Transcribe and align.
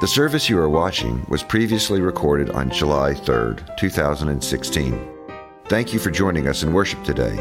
The 0.00 0.06
service 0.06 0.48
you 0.48 0.56
are 0.60 0.68
watching 0.68 1.26
was 1.28 1.42
previously 1.42 2.00
recorded 2.00 2.50
on 2.50 2.70
July 2.70 3.14
3rd, 3.14 3.76
2016. 3.78 5.10
Thank 5.64 5.92
you 5.92 5.98
for 5.98 6.12
joining 6.12 6.46
us 6.46 6.62
in 6.62 6.72
worship 6.72 7.02
today. 7.02 7.34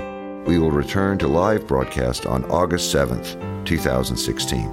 We 0.47 0.57
will 0.57 0.71
return 0.71 1.20
to 1.20 1.28
live 1.28 1.67
broadcast 1.67 2.25
on 2.25 2.43
August 2.46 2.91
7th, 2.91 3.38
2016. 3.63 4.63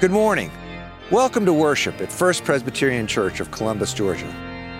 Good 0.00 0.10
morning. 0.10 0.50
Welcome 1.10 1.44
to 1.44 1.52
worship 1.52 2.00
at 2.00 2.10
First 2.10 2.44
Presbyterian 2.44 3.06
Church 3.06 3.40
of 3.40 3.50
Columbus, 3.50 3.92
Georgia. 3.92 4.34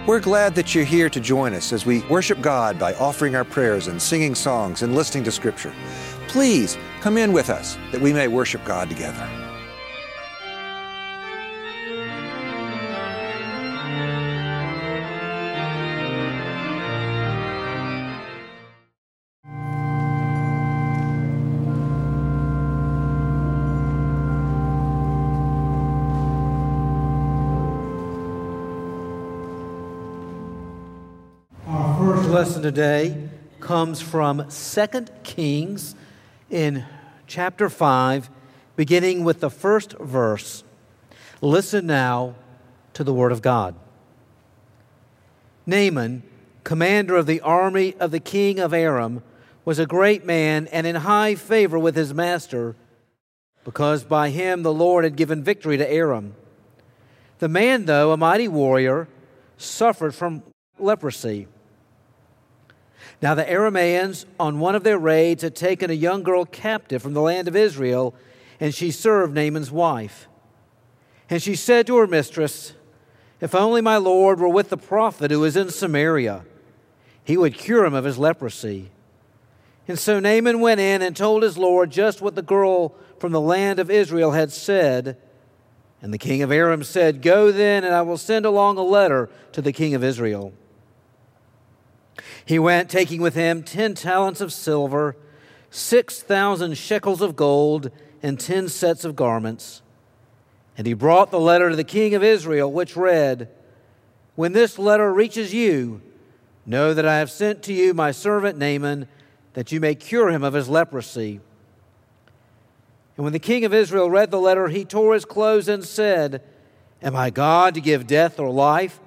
We're 0.07 0.21
glad 0.21 0.55
that 0.57 0.75
you're 0.75 0.85
here 0.85 1.09
to 1.09 1.19
join 1.19 1.55
us 1.55 1.73
as 1.73 1.87
we 1.87 2.01
worship 2.09 2.43
God 2.43 2.79
by 2.79 2.93
offering 2.95 3.35
our 3.35 3.45
prayers 3.45 3.87
and 3.87 4.01
singing 4.01 4.35
songs 4.35 4.83
and 4.83 4.95
listening 4.95 5.25
to 5.25 5.31
Scripture. 5.31 5.73
Please 6.35 6.77
come 7.01 7.17
in 7.17 7.33
with 7.33 7.49
us 7.49 7.79
that 7.93 8.01
we 8.01 8.13
may 8.13 8.27
worship 8.27 8.65
God 8.65 8.89
together. 8.89 9.23
Our 31.69 31.97
first 31.97 32.29
lesson 32.29 32.63
today 32.65 33.29
comes 33.61 34.01
from 34.01 34.49
2 34.51 34.87
Kings 35.23 35.95
in 36.51 36.85
chapter 37.27 37.69
5, 37.69 38.31
beginning 38.77 39.25
with 39.25 39.41
the 39.41 39.51
first 39.51 39.93
verse. 39.99 40.65
Listen 41.41 41.87
now 41.87 42.35
to 42.93 43.05
the 43.05 43.15
word 43.15 43.33
of 43.33 43.43
God. 43.43 43.75
Naaman, 45.67 46.23
commander 46.63 47.17
of 47.17 47.27
the 47.27 47.41
army 47.41 47.95
of 47.99 48.11
the 48.11 48.21
king 48.21 48.59
of 48.59 48.73
Aram, 48.75 49.23
was 49.65 49.79
a 49.79 49.87
great 49.87 50.25
man 50.25 50.67
and 50.69 50.87
in 50.87 50.97
high 50.97 51.35
favor 51.35 51.79
with 51.79 51.97
his 51.97 52.13
master, 52.13 52.77
because 53.65 54.05
by 54.05 54.31
him 54.31 54.63
the 54.63 54.73
Lord 54.73 55.05
had 55.05 55.17
given 55.17 55.43
victory 55.43 55.77
to 55.79 55.91
Aram. 55.91 56.35
The 57.39 57.49
man, 57.49 57.87
though 57.87 58.13
a 58.13 58.17
mighty 58.17 58.49
warrior, 58.49 59.09
suffered 59.57 60.15
from 60.15 60.43
leprosy. 60.79 61.49
Now, 63.25 63.35
the 63.35 63.43
Aramaeans, 63.43 64.27
on 64.39 64.59
one 64.59 64.75
of 64.75 64.85
their 64.85 64.99
raids, 64.99 65.43
had 65.43 65.57
taken 65.57 65.89
a 65.89 65.95
young 65.95 66.23
girl 66.23 66.45
captive 66.45 67.01
from 67.01 67.15
the 67.15 67.23
land 67.23 67.49
of 67.49 67.57
Israel, 67.57 68.15
and 68.61 68.75
she 68.75 68.91
served 68.91 69.35
Naaman's 69.35 69.71
wife. 69.71 70.29
And 71.31 71.43
she 71.43 71.55
said 71.55 71.87
to 71.87 71.97
her 71.97 72.07
mistress, 72.07 72.75
If 73.41 73.55
only 73.55 73.81
my 73.81 73.97
Lord 73.97 74.41
were 74.41 74.49
with 74.51 74.69
the 74.69 74.77
prophet 74.77 75.31
who 75.31 75.43
is 75.43 75.57
in 75.57 75.71
Samaria, 75.71 76.45
he 77.25 77.39
would 77.39 77.55
cure 77.55 77.87
him 77.87 77.95
of 77.95 78.05
his 78.05 78.19
leprosy. 78.19 78.91
And 79.89 79.99
so 79.99 80.21
Naaman 80.21 80.61
went 80.61 80.81
in 80.81 81.01
and 81.01 81.17
told 81.17 81.45
his 81.45 81.57
Lord 81.57 81.91
just 81.91 82.21
what 82.21 82.35
the 82.35 82.43
girl 82.43 82.95
from 83.19 83.33
the 83.33 83.41
land 83.41 83.79
of 83.79 83.91
Israel 83.91 84.33
had 84.33 84.53
said. 84.53 85.17
And 86.03 86.13
the 86.13 86.19
king 86.19 86.43
of 86.43 86.53
Aram 86.53 86.85
said, 86.85 87.23
Go 87.23 87.51
then, 87.51 87.85
and 87.85 87.95
I 87.95 88.03
will 88.03 88.19
send 88.19 88.45
along 88.45 88.77
a 88.77 88.83
letter 88.83 89.31
to 89.53 89.63
the 89.63 89.73
king 89.73 89.95
of 89.95 90.05
Israel. 90.05 90.53
He 92.45 92.59
went, 92.59 92.91
taking 92.91 93.21
with 93.21 93.35
him 93.35 93.63
ten 93.63 93.95
talents 93.95 94.41
of 94.41 94.53
silver, 94.53 95.17
six 95.71 96.21
thousand 96.23 96.77
shekels 96.77 97.21
of 97.21 97.37
gold, 97.37 97.91
and 98.23 98.39
ten 98.39 98.69
sets 98.69 99.05
of 99.05 99.17
garments. 99.17 99.83
And 100.77 100.87
he 100.87 100.95
brought 100.95 101.31
the 101.31 101.41
letter 101.41 101.71
to 101.71 101.77
the 101.77 101.85
king 101.85 102.15
of 102.15 102.23
Israel, 102.23 102.73
which 102.73 102.97
read, 102.97 103.49
When 104.35 104.53
this 104.53 104.79
letter 104.79 105.13
reaches 105.13 105.55
you, 105.55 106.03
know 106.67 106.95
that 106.95 107.07
I 107.07 107.19
have 107.19 107.31
sent 107.31 107.63
to 107.65 107.73
you 107.73 107.95
my 107.95 108.11
servant 108.11 108.59
Naaman, 108.59 109.07
that 109.53 109.71
you 109.71 109.81
may 109.81 109.95
cure 109.95 110.31
him 110.31 110.43
of 110.43 110.55
his 110.55 110.69
leprosy. 110.69 111.41
And 113.17 113.25
when 113.25 113.33
the 113.33 113.39
king 113.39 113.65
of 113.65 113.73
Israel 113.73 114.11
read 114.11 114.31
the 114.31 114.41
letter, 114.41 114.69
he 114.69 114.85
tore 114.85 115.15
his 115.15 115.25
clothes 115.25 115.69
and 115.69 115.85
said, 115.85 116.43
Am 117.03 117.15
I 117.15 117.31
God 117.31 117.75
to 117.75 117.81
give 117.81 118.07
death 118.07 118.41
or 118.41 118.51
life? 118.51 118.99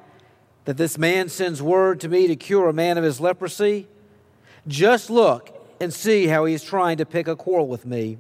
That 0.67 0.75
this 0.75 0.97
man 0.97 1.29
sends 1.29 1.61
word 1.61 1.97
to 2.01 2.09
me 2.09 2.28
to 2.28 2.35
cure 2.35 2.67
a 2.67 2.73
man 2.73 2.97
of 2.97 3.03
his 3.05 3.22
leprosy? 3.22 3.88
Just 4.67 5.09
look 5.09 5.57
and 5.79 5.94
see 5.94 6.28
how 6.28 6.44
he 6.44 6.53
is 6.53 6.61
trying 6.61 6.97
to 6.97 7.05
pick 7.05 7.25
a 7.25 7.38
quarrel 7.38 7.69
with 7.69 7.85
me. 7.85 8.17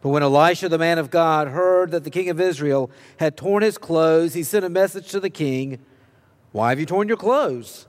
But 0.00 0.08
when 0.08 0.22
Elisha, 0.22 0.70
the 0.70 0.78
man 0.78 0.96
of 0.96 1.10
God, 1.10 1.48
heard 1.48 1.90
that 1.90 2.04
the 2.04 2.10
king 2.10 2.30
of 2.30 2.40
Israel 2.40 2.90
had 3.18 3.36
torn 3.36 3.62
his 3.62 3.76
clothes, 3.76 4.32
he 4.32 4.42
sent 4.42 4.64
a 4.64 4.70
message 4.70 5.08
to 5.10 5.20
the 5.20 5.28
king 5.28 5.78
Why 6.52 6.70
have 6.70 6.80
you 6.80 6.86
torn 6.86 7.06
your 7.06 7.18
clothes? 7.18 7.86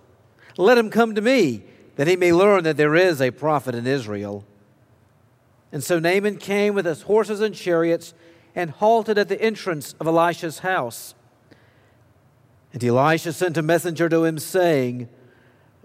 Let 0.58 0.78
him 0.78 0.90
come 0.90 1.16
to 1.16 1.22
me, 1.22 1.64
that 1.96 2.08
he 2.08 2.18
may 2.18 2.34
learn 2.34 2.66
that 2.66 2.76
there 2.76 2.96
is 2.96 3.22
a 3.22 3.32
prophet 3.32 3.76
in 3.76 3.88
Israel. 3.88 4.44
And 5.72 5.82
so 5.82 6.00
Naaman 6.00 6.36
came 6.36 6.74
with 6.74 6.86
his 6.86 7.04
horses 7.04 7.40
and 7.40 7.56
chariots 7.56 8.14
and 8.54 8.72
halted 8.72 9.18
at 9.18 9.30
the 9.30 9.42
entrance 9.42 9.96
of 10.02 10.08
Elisha's 10.08 10.60
house. 10.60 11.16
And 12.74 12.84
Elisha 12.84 13.34
sent 13.34 13.58
a 13.58 13.62
messenger 13.62 14.10
to 14.10 14.24
him, 14.24 14.40
saying, 14.40 15.10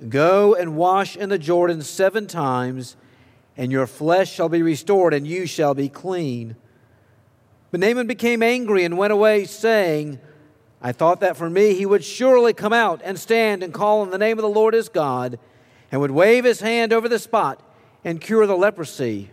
Go 0.09 0.55
and 0.55 0.77
wash 0.77 1.17
in 1.17 1.29
the 1.29 1.39
Jordan 1.39 1.83
seven 1.83 2.27
times, 2.27 2.97
and 3.57 3.71
your 3.71 3.87
flesh 3.87 4.33
shall 4.33 4.49
be 4.49 4.63
restored, 4.63 5.15
and 5.15 5.27
you 5.27 5.47
shall 5.47 5.75
be 5.75 5.89
clean. 5.89 6.57
But 7.71 7.81
Naaman 7.81 8.07
became 8.07 8.43
angry 8.43 8.85
and 8.85 8.99
went 8.99 9.13
away, 9.13 9.45
saying, 9.45 10.19
I 10.83 10.93
thought 10.93 11.21
that 11.21 11.37
for 11.37 11.49
me 11.49 11.75
he 11.75 11.87
would 11.87 12.03
surely 12.03 12.53
come 12.53 12.73
out 12.73 13.01
and 13.05 13.19
stand 13.19 13.63
and 13.63 13.73
call 13.73 14.01
on 14.01 14.11
the 14.11 14.19
name 14.19 14.37
of 14.39 14.43
the 14.43 14.49
Lord 14.49 14.75
his 14.75 14.89
God, 14.89 15.39
and 15.93 16.01
would 16.01 16.11
wave 16.11 16.45
his 16.45 16.61
hand 16.61 16.93
over 16.93 17.09
the 17.09 17.19
spot 17.19 17.63
and 18.05 18.21
cure 18.21 18.47
the 18.47 18.57
leprosy. 18.57 19.31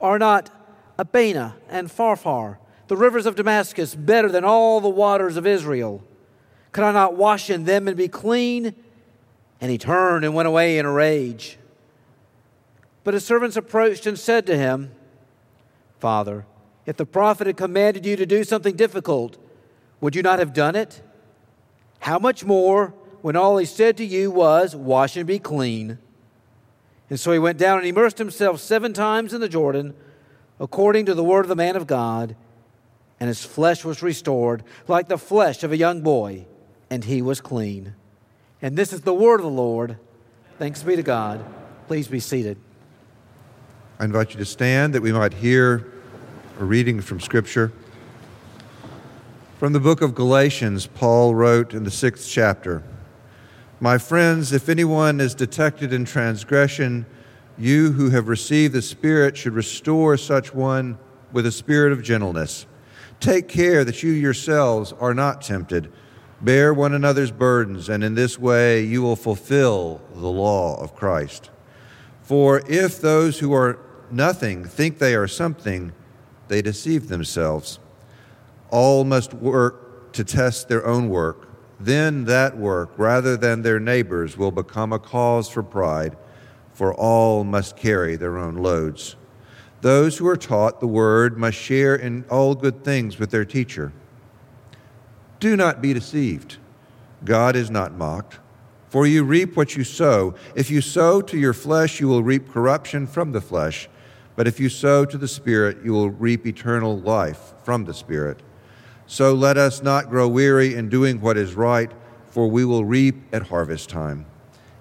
Are 0.00 0.18
not 0.18 0.50
Abana 0.98 1.54
and 1.68 1.88
Pharpar, 1.88 2.58
the 2.88 2.96
rivers 2.96 3.26
of 3.26 3.36
Damascus, 3.36 3.94
better 3.94 4.30
than 4.30 4.44
all 4.44 4.80
the 4.80 4.88
waters 4.88 5.36
of 5.36 5.46
Israel? 5.46 6.02
Could 6.72 6.84
I 6.84 6.92
not 6.92 7.16
wash 7.16 7.50
in 7.50 7.64
them 7.64 7.88
and 7.88 7.96
be 7.96 8.08
clean? 8.08 8.74
And 9.60 9.70
he 9.70 9.78
turned 9.78 10.24
and 10.24 10.34
went 10.34 10.48
away 10.48 10.78
in 10.78 10.86
a 10.86 10.92
rage. 10.92 11.58
But 13.04 13.14
his 13.14 13.24
servants 13.24 13.56
approached 13.56 14.06
and 14.06 14.18
said 14.18 14.46
to 14.46 14.56
him, 14.56 14.90
Father, 16.00 16.46
if 16.86 16.96
the 16.96 17.06
prophet 17.06 17.46
had 17.46 17.56
commanded 17.56 18.04
you 18.04 18.16
to 18.16 18.26
do 18.26 18.44
something 18.44 18.76
difficult, 18.76 19.38
would 20.00 20.14
you 20.14 20.22
not 20.22 20.38
have 20.38 20.52
done 20.52 20.74
it? 20.76 21.00
How 22.00 22.18
much 22.18 22.44
more 22.44 22.92
when 23.22 23.36
all 23.36 23.56
he 23.56 23.64
said 23.64 23.96
to 23.98 24.04
you 24.04 24.30
was, 24.30 24.76
Wash 24.76 25.16
and 25.16 25.26
be 25.26 25.38
clean? 25.38 25.98
And 27.08 27.20
so 27.20 27.32
he 27.32 27.38
went 27.38 27.58
down 27.58 27.78
and 27.78 27.86
immersed 27.86 28.18
himself 28.18 28.60
seven 28.60 28.92
times 28.92 29.32
in 29.32 29.40
the 29.40 29.48
Jordan, 29.48 29.94
according 30.58 31.06
to 31.06 31.14
the 31.14 31.24
word 31.24 31.44
of 31.44 31.48
the 31.48 31.56
man 31.56 31.76
of 31.76 31.86
God, 31.86 32.36
and 33.20 33.28
his 33.28 33.44
flesh 33.44 33.84
was 33.84 34.02
restored 34.02 34.62
like 34.88 35.08
the 35.08 35.18
flesh 35.18 35.62
of 35.62 35.72
a 35.72 35.76
young 35.76 36.00
boy, 36.00 36.46
and 36.90 37.04
he 37.04 37.22
was 37.22 37.40
clean. 37.40 37.94
And 38.60 38.76
this 38.76 38.92
is 38.92 39.02
the 39.02 39.14
word 39.14 39.40
of 39.40 39.44
the 39.44 39.50
Lord. 39.50 39.98
Thanks 40.58 40.82
be 40.82 40.96
to 40.96 41.02
God. 41.02 41.44
Please 41.86 42.08
be 42.08 42.20
seated. 42.20 42.56
I 43.98 44.04
invite 44.04 44.32
you 44.32 44.38
to 44.38 44.44
stand 44.44 44.94
that 44.94 45.02
we 45.02 45.12
might 45.12 45.34
hear 45.34 45.92
a 46.58 46.64
reading 46.64 47.00
from 47.00 47.20
Scripture. 47.20 47.72
From 49.58 49.72
the 49.72 49.80
book 49.80 50.02
of 50.02 50.14
Galatians, 50.14 50.86
Paul 50.86 51.34
wrote 51.34 51.74
in 51.74 51.84
the 51.84 51.90
sixth 51.90 52.28
chapter 52.28 52.82
My 53.80 53.98
friends, 53.98 54.52
if 54.52 54.68
anyone 54.68 55.20
is 55.20 55.34
detected 55.34 55.92
in 55.92 56.04
transgression, 56.04 57.06
you 57.56 57.92
who 57.92 58.10
have 58.10 58.28
received 58.28 58.74
the 58.74 58.82
Spirit 58.82 59.36
should 59.36 59.54
restore 59.54 60.16
such 60.16 60.52
one 60.52 60.98
with 61.32 61.46
a 61.46 61.52
spirit 61.52 61.92
of 61.92 62.02
gentleness. 62.02 62.66
Take 63.24 63.48
care 63.48 63.86
that 63.86 64.02
you 64.02 64.10
yourselves 64.10 64.92
are 65.00 65.14
not 65.14 65.40
tempted. 65.40 65.90
Bear 66.42 66.74
one 66.74 66.92
another's 66.92 67.30
burdens, 67.30 67.88
and 67.88 68.04
in 68.04 68.14
this 68.14 68.38
way 68.38 68.82
you 68.82 69.00
will 69.00 69.16
fulfill 69.16 70.02
the 70.14 70.28
law 70.28 70.78
of 70.78 70.94
Christ. 70.94 71.48
For 72.20 72.60
if 72.68 73.00
those 73.00 73.38
who 73.38 73.54
are 73.54 73.78
nothing 74.10 74.66
think 74.66 74.98
they 74.98 75.14
are 75.14 75.26
something, 75.26 75.92
they 76.48 76.60
deceive 76.60 77.08
themselves. 77.08 77.78
All 78.68 79.04
must 79.04 79.32
work 79.32 80.12
to 80.12 80.22
test 80.22 80.68
their 80.68 80.86
own 80.86 81.08
work. 81.08 81.48
Then 81.80 82.26
that 82.26 82.58
work, 82.58 82.90
rather 82.98 83.38
than 83.38 83.62
their 83.62 83.80
neighbors, 83.80 84.36
will 84.36 84.50
become 84.50 84.92
a 84.92 84.98
cause 84.98 85.48
for 85.48 85.62
pride, 85.62 86.14
for 86.74 86.92
all 86.92 87.42
must 87.42 87.74
carry 87.74 88.16
their 88.16 88.36
own 88.36 88.56
loads. 88.56 89.16
Those 89.84 90.16
who 90.16 90.26
are 90.26 90.36
taught 90.38 90.80
the 90.80 90.86
word 90.86 91.36
must 91.36 91.58
share 91.58 91.94
in 91.94 92.24
all 92.30 92.54
good 92.54 92.82
things 92.84 93.18
with 93.18 93.30
their 93.30 93.44
teacher. 93.44 93.92
Do 95.40 95.58
not 95.58 95.82
be 95.82 95.92
deceived. 95.92 96.56
God 97.22 97.54
is 97.54 97.70
not 97.70 97.92
mocked. 97.92 98.38
For 98.88 99.06
you 99.06 99.24
reap 99.24 99.58
what 99.58 99.76
you 99.76 99.84
sow. 99.84 100.36
If 100.54 100.70
you 100.70 100.80
sow 100.80 101.20
to 101.20 101.36
your 101.36 101.52
flesh, 101.52 102.00
you 102.00 102.08
will 102.08 102.22
reap 102.22 102.48
corruption 102.48 103.06
from 103.06 103.32
the 103.32 103.42
flesh. 103.42 103.90
But 104.36 104.48
if 104.48 104.58
you 104.58 104.70
sow 104.70 105.04
to 105.04 105.18
the 105.18 105.28
Spirit, 105.28 105.84
you 105.84 105.92
will 105.92 106.08
reap 106.08 106.46
eternal 106.46 106.98
life 107.00 107.52
from 107.62 107.84
the 107.84 107.92
Spirit. 107.92 108.40
So 109.06 109.34
let 109.34 109.58
us 109.58 109.82
not 109.82 110.08
grow 110.08 110.28
weary 110.28 110.74
in 110.74 110.88
doing 110.88 111.20
what 111.20 111.36
is 111.36 111.52
right, 111.52 111.92
for 112.30 112.48
we 112.48 112.64
will 112.64 112.86
reap 112.86 113.16
at 113.34 113.48
harvest 113.48 113.90
time 113.90 114.24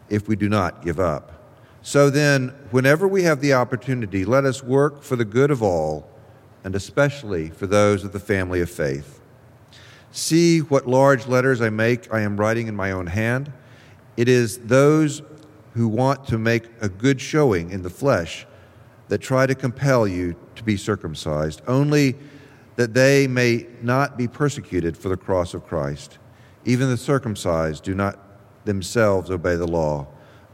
if 0.07 0.29
we 0.29 0.37
do 0.37 0.47
not 0.47 0.81
give 0.81 1.01
up. 1.01 1.42
So 1.85 2.09
then, 2.09 2.55
whenever 2.71 3.09
we 3.09 3.23
have 3.23 3.41
the 3.41 3.53
opportunity, 3.53 4.23
let 4.23 4.45
us 4.45 4.63
work 4.63 5.03
for 5.03 5.17
the 5.17 5.25
good 5.25 5.51
of 5.51 5.61
all, 5.61 6.09
and 6.63 6.75
especially 6.75 7.49
for 7.49 7.67
those 7.67 8.05
of 8.05 8.13
the 8.13 8.21
family 8.21 8.61
of 8.61 8.69
faith. 8.69 9.19
See 10.13 10.59
what 10.59 10.87
large 10.87 11.27
letters 11.27 11.59
I 11.59 11.69
make, 11.69 12.11
I 12.13 12.21
am 12.21 12.37
writing 12.37 12.67
in 12.67 12.75
my 12.75 12.91
own 12.91 13.07
hand. 13.07 13.51
It 14.15 14.29
is 14.29 14.59
those 14.59 15.23
who 15.73 15.89
want 15.89 16.25
to 16.27 16.37
make 16.37 16.69
a 16.79 16.87
good 16.87 17.19
showing 17.19 17.69
in 17.69 17.83
the 17.83 17.89
flesh 17.89 18.47
that 19.09 19.17
try 19.17 19.45
to 19.45 19.53
compel 19.53 20.07
you 20.07 20.37
to 20.55 20.63
be 20.63 20.77
circumcised, 20.77 21.61
only 21.67 22.15
that 22.77 22.93
they 22.93 23.27
may 23.27 23.67
not 23.81 24.17
be 24.17 24.29
persecuted 24.29 24.95
for 24.95 25.09
the 25.09 25.17
cross 25.17 25.53
of 25.53 25.65
Christ. 25.65 26.17
Even 26.63 26.87
the 26.87 26.95
circumcised 26.95 27.83
do 27.83 27.93
not 27.93 28.17
themselves 28.63 29.29
obey 29.29 29.57
the 29.57 29.67
law, 29.67 30.07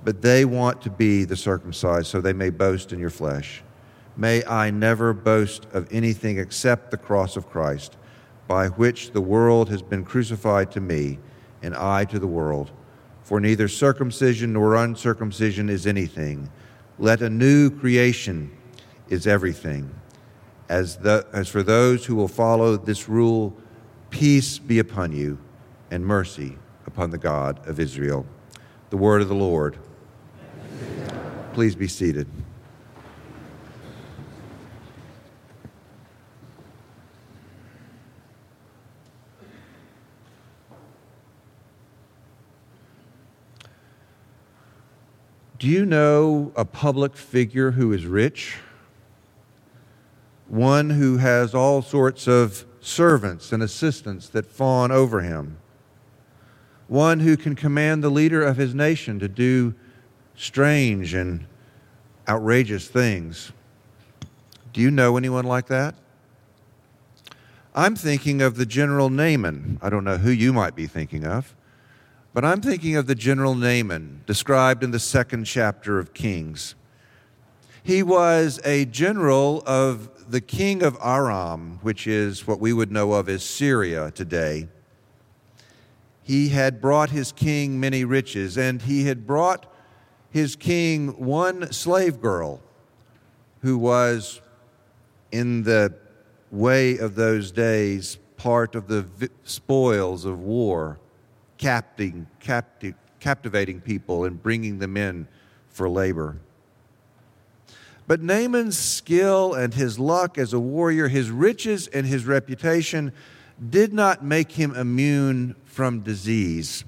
but 0.03 0.21
they 0.21 0.45
want 0.45 0.81
to 0.81 0.89
be 0.89 1.23
the 1.23 1.35
circumcised 1.35 2.07
so 2.07 2.21
they 2.21 2.33
may 2.33 2.49
boast 2.49 2.93
in 2.93 2.99
your 2.99 3.09
flesh. 3.09 3.61
May 4.15 4.43
I 4.45 4.69
never 4.69 5.13
boast 5.13 5.65
of 5.73 5.87
anything 5.91 6.39
except 6.39 6.91
the 6.91 6.97
cross 6.97 7.37
of 7.37 7.49
Christ, 7.49 7.97
by 8.47 8.67
which 8.67 9.11
the 9.11 9.21
world 9.21 9.69
has 9.69 9.81
been 9.81 10.03
crucified 10.03 10.71
to 10.71 10.81
me, 10.81 11.19
and 11.61 11.75
I 11.75 12.05
to 12.05 12.19
the 12.19 12.27
world. 12.27 12.71
For 13.23 13.39
neither 13.39 13.67
circumcision 13.67 14.53
nor 14.53 14.75
uncircumcision 14.75 15.69
is 15.69 15.85
anything. 15.85 16.49
Let 16.97 17.21
a 17.21 17.29
new 17.29 17.69
creation 17.69 18.51
is 19.07 19.27
everything. 19.27 19.93
As, 20.67 20.97
the, 20.97 21.25
as 21.31 21.47
for 21.47 21.63
those 21.63 22.05
who 22.05 22.15
will 22.15 22.27
follow 22.27 22.75
this 22.75 23.07
rule, 23.07 23.55
peace 24.09 24.59
be 24.59 24.79
upon 24.79 25.11
you 25.11 25.37
and 25.91 26.05
mercy 26.05 26.57
upon 26.87 27.11
the 27.11 27.17
God 27.17 27.65
of 27.67 27.79
Israel. 27.79 28.25
The 28.89 28.97
word 28.97 29.21
of 29.21 29.27
the 29.27 29.35
Lord. 29.35 29.77
Please 31.59 31.75
be 31.75 31.89
seated. 31.89 32.25
Do 45.57 45.67
you 45.67 45.85
know 45.85 46.53
a 46.55 46.63
public 46.63 47.17
figure 47.17 47.71
who 47.71 47.91
is 47.91 48.05
rich? 48.05 48.55
One 50.47 50.91
who 50.91 51.17
has 51.17 51.53
all 51.53 51.81
sorts 51.81 52.25
of 52.25 52.63
servants 52.79 53.51
and 53.51 53.61
assistants 53.61 54.29
that 54.29 54.45
fawn 54.45 54.93
over 54.93 55.19
him. 55.19 55.57
One 56.87 57.19
who 57.19 57.35
can 57.35 57.53
command 57.55 58.01
the 58.01 58.09
leader 58.09 58.41
of 58.41 58.55
his 58.55 58.73
nation 58.73 59.19
to 59.19 59.27
do 59.27 59.75
strange 60.39 61.13
and 61.13 61.45
outrageous 62.27 62.87
things. 62.87 63.51
Do 64.71 64.79
you 64.79 64.89
know 64.89 65.17
anyone 65.17 65.43
like 65.43 65.67
that? 65.67 65.95
I'm 67.75 67.95
thinking 67.95 68.41
of 68.41 68.55
the 68.55 68.65
General 68.65 69.09
Naaman. 69.09 69.79
I 69.81 69.89
don't 69.89 70.05
know 70.05 70.17
who 70.17 70.31
you 70.31 70.53
might 70.53 70.75
be 70.75 70.87
thinking 70.87 71.25
of. 71.25 71.53
But 72.33 72.45
I'm 72.45 72.61
thinking 72.61 72.95
of 72.95 73.07
the 73.07 73.15
general 73.15 73.55
Naaman, 73.55 74.21
described 74.25 74.83
in 74.83 74.91
the 74.91 74.99
second 74.99 75.45
chapter 75.45 75.99
of 75.99 76.13
Kings. 76.13 76.75
He 77.81 78.03
was 78.03 78.61
a 78.63 78.85
general 78.85 79.63
of 79.65 80.31
the 80.31 80.39
king 80.39 80.83
of 80.83 80.95
Aram, 81.03 81.79
which 81.81 82.05
is 82.05 82.45
what 82.45 82.59
we 82.59 82.71
would 82.71 82.91
know 82.91 83.13
of 83.13 83.27
as 83.27 83.43
Syria 83.43 84.11
today. 84.11 84.67
He 86.21 86.49
had 86.49 86.79
brought 86.79 87.09
his 87.09 87.31
king 87.31 87.79
many 87.79 88.05
riches, 88.05 88.57
and 88.57 88.83
he 88.83 89.05
had 89.05 89.25
brought 89.25 89.65
his 90.31 90.55
king 90.55 91.09
one 91.17 91.71
slave 91.71 92.21
girl 92.21 92.61
who 93.61 93.77
was, 93.77 94.41
in 95.31 95.63
the 95.63 95.93
way 96.51 96.97
of 96.97 97.15
those 97.15 97.51
days, 97.51 98.17
part 98.37 98.75
of 98.75 98.87
the 98.87 99.29
spoils 99.43 100.25
of 100.25 100.39
war 100.39 100.97
capting, 101.57 102.25
capti- 102.41 102.95
captivating 103.19 103.81
people 103.81 104.23
and 104.23 104.41
bringing 104.41 104.79
them 104.79 104.95
in 104.95 105.27
for 105.67 105.89
labor. 105.89 106.37
But 108.07 108.21
Naaman's 108.21 108.77
skill 108.77 109.53
and 109.53 109.73
his 109.73 109.99
luck 109.99 110.37
as 110.37 110.53
a 110.53 110.59
warrior, 110.59 111.09
his 111.09 111.29
riches 111.29 111.87
and 111.87 112.07
his 112.07 112.25
reputation 112.25 113.11
did 113.69 113.93
not 113.93 114.23
make 114.23 114.53
him 114.53 114.73
immune 114.73 115.55
from 115.65 115.99
disease, 115.99 116.85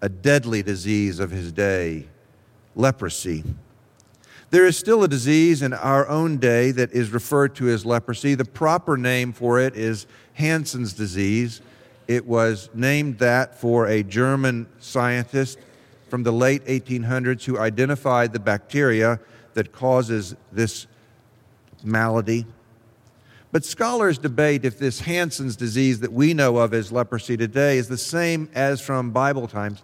a 0.00 0.08
deadly 0.08 0.62
disease 0.62 1.18
of 1.18 1.30
his 1.30 1.50
day, 1.50 2.06
leprosy. 2.76 3.42
There 4.50 4.64
is 4.64 4.78
still 4.78 5.02
a 5.02 5.08
disease 5.08 5.60
in 5.60 5.72
our 5.72 6.06
own 6.06 6.36
day 6.36 6.70
that 6.70 6.92
is 6.92 7.10
referred 7.10 7.56
to 7.56 7.68
as 7.68 7.84
leprosy. 7.84 8.36
The 8.36 8.44
proper 8.44 8.96
name 8.96 9.32
for 9.32 9.58
it 9.58 9.74
is 9.74 10.06
Hansen's 10.34 10.92
disease. 10.92 11.60
It 12.06 12.26
was 12.26 12.70
named 12.72 13.18
that 13.18 13.58
for 13.58 13.88
a 13.88 14.04
German 14.04 14.68
scientist 14.78 15.58
from 16.08 16.22
the 16.22 16.32
late 16.32 16.64
1800s 16.66 17.42
who 17.44 17.58
identified 17.58 18.32
the 18.32 18.38
bacteria 18.38 19.18
that 19.54 19.72
causes 19.72 20.36
this 20.52 20.86
malady. 21.82 22.46
But 23.50 23.64
scholars 23.64 24.18
debate 24.18 24.64
if 24.64 24.78
this 24.78 25.00
Hansen's 25.00 25.56
disease 25.56 26.00
that 26.00 26.12
we 26.12 26.34
know 26.34 26.58
of 26.58 26.72
as 26.72 26.92
leprosy 26.92 27.36
today 27.36 27.78
is 27.78 27.88
the 27.88 27.98
same 27.98 28.48
as 28.54 28.80
from 28.80 29.10
Bible 29.10 29.48
times, 29.48 29.82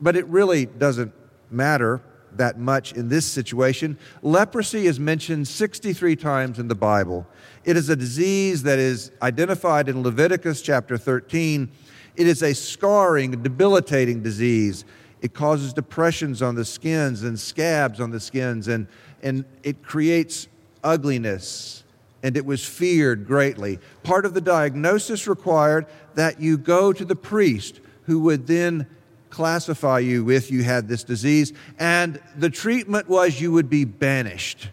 but 0.00 0.16
it 0.16 0.24
really 0.26 0.64
doesn't 0.64 1.12
matter 1.50 2.00
that 2.36 2.58
much 2.58 2.92
in 2.92 3.08
this 3.08 3.26
situation. 3.26 3.98
Leprosy 4.22 4.86
is 4.86 5.00
mentioned 5.00 5.48
63 5.48 6.16
times 6.16 6.58
in 6.58 6.68
the 6.68 6.74
Bible. 6.74 7.26
It 7.64 7.76
is 7.76 7.88
a 7.88 7.96
disease 7.96 8.62
that 8.62 8.78
is 8.78 9.10
identified 9.22 9.88
in 9.88 10.02
Leviticus 10.02 10.62
chapter 10.62 10.96
13. 10.96 11.70
It 12.16 12.26
is 12.26 12.42
a 12.42 12.54
scarring, 12.54 13.42
debilitating 13.42 14.22
disease. 14.22 14.84
It 15.20 15.34
causes 15.34 15.72
depressions 15.72 16.42
on 16.42 16.54
the 16.54 16.64
skins 16.64 17.22
and 17.22 17.38
scabs 17.38 18.00
on 18.00 18.10
the 18.10 18.20
skins, 18.20 18.68
and, 18.68 18.86
and 19.22 19.44
it 19.62 19.82
creates 19.82 20.48
ugliness. 20.84 21.84
And 22.22 22.36
it 22.36 22.44
was 22.44 22.64
feared 22.64 23.26
greatly. 23.26 23.78
Part 24.02 24.26
of 24.26 24.34
the 24.34 24.40
diagnosis 24.40 25.28
required 25.28 25.86
that 26.14 26.40
you 26.40 26.58
go 26.58 26.92
to 26.92 27.04
the 27.04 27.16
priest 27.16 27.80
who 28.06 28.20
would 28.20 28.46
then 28.46 28.86
classify 29.30 29.98
you 29.98 30.30
if 30.30 30.50
you 30.50 30.62
had 30.62 30.88
this 30.88 31.04
disease. 31.04 31.52
And 31.78 32.20
the 32.36 32.50
treatment 32.50 33.08
was 33.08 33.40
you 33.40 33.52
would 33.52 33.70
be 33.70 33.84
banished, 33.84 34.70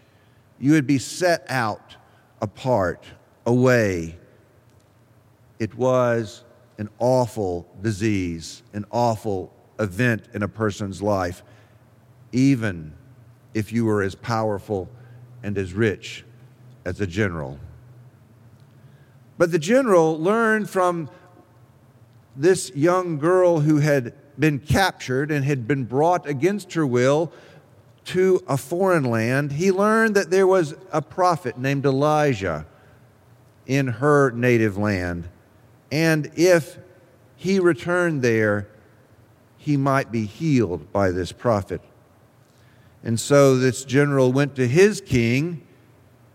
you 0.58 0.72
would 0.72 0.86
be 0.86 0.98
set 0.98 1.44
out 1.48 1.96
apart, 2.40 3.04
away. 3.44 4.18
It 5.58 5.74
was 5.74 6.44
an 6.78 6.88
awful 6.98 7.66
disease, 7.82 8.62
an 8.72 8.84
awful 8.90 9.52
event 9.78 10.28
in 10.34 10.42
a 10.42 10.48
person's 10.48 11.00
life, 11.00 11.42
even 12.32 12.92
if 13.54 13.72
you 13.72 13.84
were 13.84 14.02
as 14.02 14.14
powerful 14.14 14.88
and 15.42 15.56
as 15.56 15.72
rich 15.72 16.24
as 16.84 17.00
a 17.00 17.06
general. 17.06 17.58
But 19.38 19.52
the 19.52 19.58
general 19.58 20.18
learned 20.18 20.68
from 20.68 21.10
this 22.34 22.70
young 22.74 23.18
girl 23.18 23.60
who 23.60 23.78
had 23.78 24.14
been 24.38 24.58
captured 24.58 25.30
and 25.30 25.44
had 25.44 25.66
been 25.66 25.84
brought 25.84 26.26
against 26.26 26.74
her 26.74 26.86
will 26.86 27.32
to 28.06 28.42
a 28.46 28.56
foreign 28.56 29.04
land, 29.04 29.52
he 29.52 29.72
learned 29.72 30.14
that 30.14 30.30
there 30.30 30.46
was 30.46 30.74
a 30.92 31.02
prophet 31.02 31.58
named 31.58 31.84
Elijah 31.84 32.64
in 33.66 33.88
her 33.88 34.30
native 34.30 34.78
land. 34.78 35.28
And 35.90 36.30
if 36.36 36.78
he 37.34 37.58
returned 37.58 38.22
there, 38.22 38.68
he 39.58 39.76
might 39.76 40.12
be 40.12 40.24
healed 40.24 40.92
by 40.92 41.10
this 41.10 41.32
prophet. 41.32 41.80
And 43.02 43.18
so 43.18 43.56
this 43.56 43.84
general 43.84 44.32
went 44.32 44.54
to 44.56 44.68
his 44.68 45.00
king, 45.00 45.66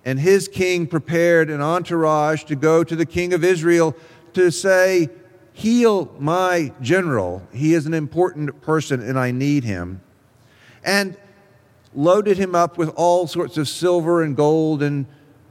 and 0.03 0.19
his 0.19 0.49
king 0.49 0.87
prepared 0.87 1.49
an 1.49 1.61
entourage 1.61 2.43
to 2.45 2.55
go 2.55 2.83
to 2.83 2.95
the 2.95 3.05
king 3.05 3.33
of 3.33 3.43
Israel 3.43 3.95
to 4.33 4.51
say, 4.51 5.09
Heal 5.53 6.13
my 6.19 6.71
general. 6.81 7.47
He 7.53 7.73
is 7.73 7.85
an 7.85 7.93
important 7.93 8.61
person, 8.61 9.01
and 9.01 9.19
I 9.19 9.31
need 9.31 9.63
him. 9.63 10.01
And 10.83 11.17
loaded 11.93 12.37
him 12.37 12.55
up 12.55 12.77
with 12.77 12.89
all 12.95 13.27
sorts 13.27 13.57
of 13.57 13.67
silver 13.67 14.23
and 14.23 14.35
gold 14.35 14.81
and 14.81 15.05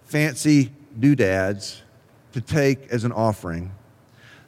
fancy 0.05 0.73
doodads 0.99 1.83
to 2.33 2.41
take 2.41 2.89
as 2.89 3.05
an 3.05 3.13
offering. 3.13 3.73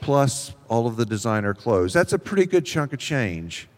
plus 0.00 0.54
all 0.68 0.86
of 0.86 0.96
the 0.96 1.06
designer 1.06 1.54
clothes. 1.54 1.92
That's 1.92 2.12
a 2.12 2.18
pretty 2.18 2.46
good 2.46 2.64
chunk 2.64 2.92
of 2.92 2.98
change. 2.98 3.68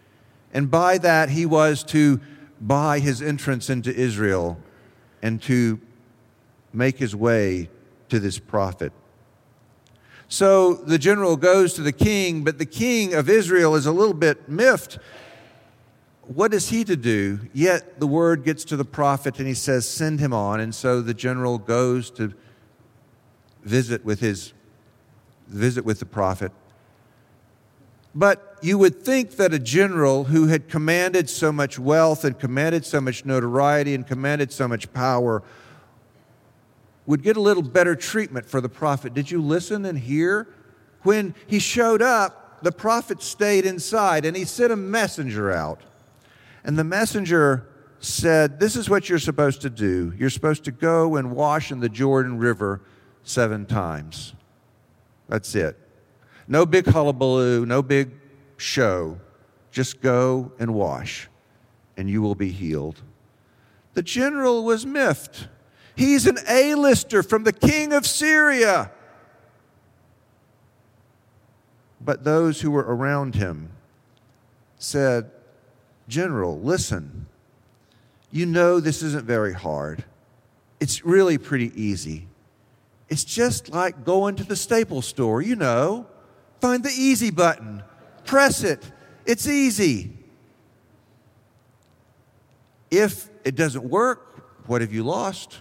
And 0.55 0.71
by 0.71 0.97
that, 0.99 1.29
he 1.31 1.45
was 1.45 1.83
to 1.85 2.21
buy 2.61 3.01
his 3.01 3.21
entrance 3.21 3.69
into 3.69 3.95
Israel 3.95 4.59
and 5.23 5.43
to 5.43 5.79
make 6.73 6.97
his 6.99 7.15
way 7.15 7.69
to 8.09 8.19
this 8.19 8.39
prophet. 8.39 8.93
So 10.29 10.75
the 10.75 10.99
general 10.99 11.37
goes 11.37 11.73
to 11.75 11.81
the 11.81 11.93
king, 11.93 12.45
but 12.45 12.59
the 12.59 12.67
king 12.67 13.15
of 13.15 13.31
Israel 13.31 13.75
is 13.75 13.87
a 13.87 13.93
little 13.93 14.15
bit 14.15 14.49
miffed. 14.49 14.99
What 16.23 16.53
is 16.53 16.69
he 16.69 16.85
to 16.85 16.97
do? 16.97 17.41
Yet 17.55 17.99
the 17.99 18.07
word 18.07 18.45
gets 18.45 18.65
to 18.67 18.77
the 18.77 18.85
prophet 18.85 19.39
and 19.39 19.49
he 19.49 19.55
says, 19.55 19.89
Send 19.89 20.21
him 20.21 20.35
on. 20.35 20.61
And 20.61 20.75
so 20.75 21.01
the 21.01 21.15
general 21.15 21.57
goes 21.57 22.11
to 22.13 22.35
visit 23.65 24.05
with 24.05 24.21
his 24.21 24.53
visit 25.49 25.87
with 25.87 25.99
the 25.99 26.07
prophet. 26.07 26.53
But 28.15 28.59
you 28.61 28.77
would 28.77 29.03
think 29.03 29.33
that 29.37 29.55
a 29.55 29.59
general 29.59 30.25
who 30.25 30.49
had 30.49 30.69
commanded 30.69 31.31
so 31.31 31.53
much 31.53 31.79
wealth 31.79 32.25
and 32.25 32.39
commanded 32.39 32.85
so 32.85 33.01
much 33.01 33.25
notoriety 33.25 33.95
and 33.95 34.07
commanded 34.07 34.53
so 34.53 34.69
much 34.69 34.93
power 34.93 35.43
would 37.09 37.23
get 37.23 37.39
a 37.39 37.41
little 37.41 37.63
better 37.63 37.97
treatment 37.97 38.45
for 38.45 38.61
the 38.61 38.69
prophet. 38.69 39.15
Did 39.15 39.31
you 39.31 39.41
listen 39.41 39.87
and 39.87 39.99
hear? 39.99 40.47
When 41.05 41.35
he 41.47 41.59
showed 41.59 42.03
up, 42.03 42.63
the 42.63 42.71
prophet 42.71 43.23
stayed 43.23 43.65
inside 43.65 44.27
and 44.27 44.37
he 44.37 44.45
sent 44.45 44.73
a 44.73 44.77
messenger 44.77 45.51
out. 45.51 45.81
And 46.65 46.79
the 46.79 46.85
messenger 46.85 47.67
said, 47.99 48.61
This 48.61 48.77
is 48.77 48.91
what 48.91 49.09
you're 49.09 49.19
supposed 49.19 49.63
to 49.63 49.71
do. 49.71 50.13
You're 50.19 50.29
supposed 50.29 50.65
to 50.65 50.71
go 50.71 51.17
and 51.17 51.35
wash 51.35 51.73
in 51.73 51.81
the 51.81 51.89
Jordan 51.89 52.37
River 52.37 52.83
seven 53.23 53.65
times. 53.65 54.35
That's 55.31 55.55
it. 55.55 55.79
No 56.47 56.67
big 56.67 56.85
hullabaloo, 56.85 57.65
no 57.65 57.81
big 57.81 58.11
show. 58.59 59.19
Just 59.71 60.03
go 60.03 60.53
and 60.59 60.75
wash, 60.75 61.29
and 61.97 62.11
you 62.11 62.21
will 62.21 62.35
be 62.35 62.51
healed. 62.51 63.01
The 63.95 64.03
general 64.03 64.63
was 64.63 64.85
miffed. 64.85 65.49
He's 65.99 66.29
an 66.29 66.39
A-lister 66.49 67.25
from 67.25 67.43
the 67.43 67.53
king 67.53 67.93
of 67.93 68.07
Syria. 68.07 68.93
But 72.01 72.23
those 72.23 72.61
who 72.61 72.71
were 72.71 72.85
around 72.85 73.35
him 73.35 73.71
said, 74.79 75.33
General, 76.07 76.61
listen. 76.61 77.27
You 78.31 78.47
know 78.47 78.79
this 78.79 79.03
isn't 79.03 79.27
very 79.27 79.53
hard. 79.53 80.05
It's 80.79 81.05
really 81.05 81.37
pretty 81.37 81.73
easy. 81.75 82.29
It's 83.09 83.25
just 83.25 83.71
like 83.71 84.05
going 84.05 84.37
to 84.37 84.45
the 84.45 84.55
staple 84.55 85.03
store, 85.03 85.43
you 85.43 85.57
know. 85.57 86.07
Find 86.61 86.85
the 86.85 86.95
easy 86.97 87.33
button, 87.33 87.83
press 88.25 88.63
it. 88.63 88.89
It's 89.27 89.49
easy. 89.49 90.13
If 92.89 93.29
it 93.45 93.57
doesn't 93.57 93.83
work, 93.83 94.69
what 94.69 94.81
have 94.81 94.93
you 94.93 95.03
lost? 95.03 95.59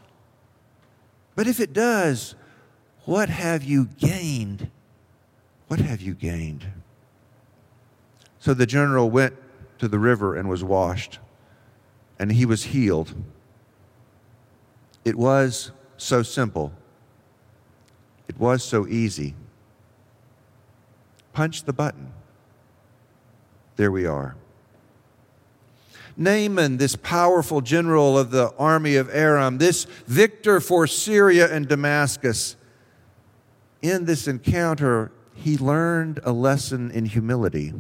But 1.38 1.46
if 1.46 1.60
it 1.60 1.72
does, 1.72 2.34
what 3.06 3.30
have 3.30 3.64
you 3.64 3.86
gained? 3.86 4.72
What 5.68 5.80
have 5.80 6.02
you 6.02 6.16
gained? 6.16 6.66
So 8.40 8.56
the 8.56 8.66
general 8.66 9.12
went 9.12 9.36
to 9.78 9.88
the 9.88 10.00
river 10.00 10.36
and 10.36 10.50
was 10.50 10.64
washed, 10.64 11.20
and 12.18 12.32
he 12.32 12.48
was 12.48 12.64
healed. 12.64 13.14
It 15.06 15.16
was 15.16 15.70
so 15.96 16.24
simple, 16.24 16.74
it 18.28 18.40
was 18.40 18.64
so 18.64 18.88
easy. 18.88 19.36
Punch 21.34 21.66
the 21.66 21.74
button. 21.74 22.14
There 23.76 23.92
we 23.92 24.08
are. 24.08 24.36
Naaman, 26.18 26.78
this 26.78 26.96
powerful 26.96 27.62
general 27.62 28.18
of 28.18 28.32
the 28.32 28.52
army 28.58 28.96
of 28.96 29.08
Aram, 29.14 29.60
this 29.60 29.86
victor 30.08 30.60
for 30.60 30.88
Syria 30.88 31.54
and 31.54 31.68
Damascus, 31.68 32.56
in 33.84 34.06
this 34.06 34.28
encounter, 34.28 35.12
he 35.36 35.58
learned 35.58 36.20
a 36.24 36.32
lesson 36.32 36.90
in 36.90 37.06
humility. 37.06 37.74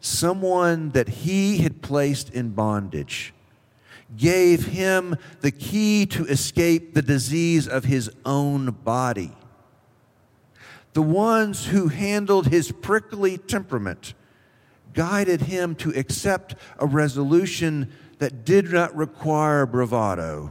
Someone 0.00 0.90
that 0.90 1.08
he 1.08 1.58
had 1.58 1.82
placed 1.82 2.30
in 2.30 2.50
bondage 2.50 3.34
gave 4.16 4.66
him 4.66 5.16
the 5.40 5.50
key 5.50 6.06
to 6.06 6.24
escape 6.26 6.94
the 6.94 7.02
disease 7.02 7.68
of 7.68 7.84
his 7.84 8.10
own 8.24 8.70
body. 8.70 9.32
The 10.94 11.02
ones 11.02 11.66
who 11.66 11.88
handled 11.88 12.46
his 12.46 12.72
prickly 12.72 13.36
temperament 13.36 14.14
guided 14.94 15.42
him 15.42 15.74
to 15.76 15.90
accept 15.90 16.54
a 16.78 16.86
resolution 16.86 17.92
that 18.18 18.44
did 18.44 18.72
not 18.72 18.94
require 18.96 19.66
bravado. 19.66 20.50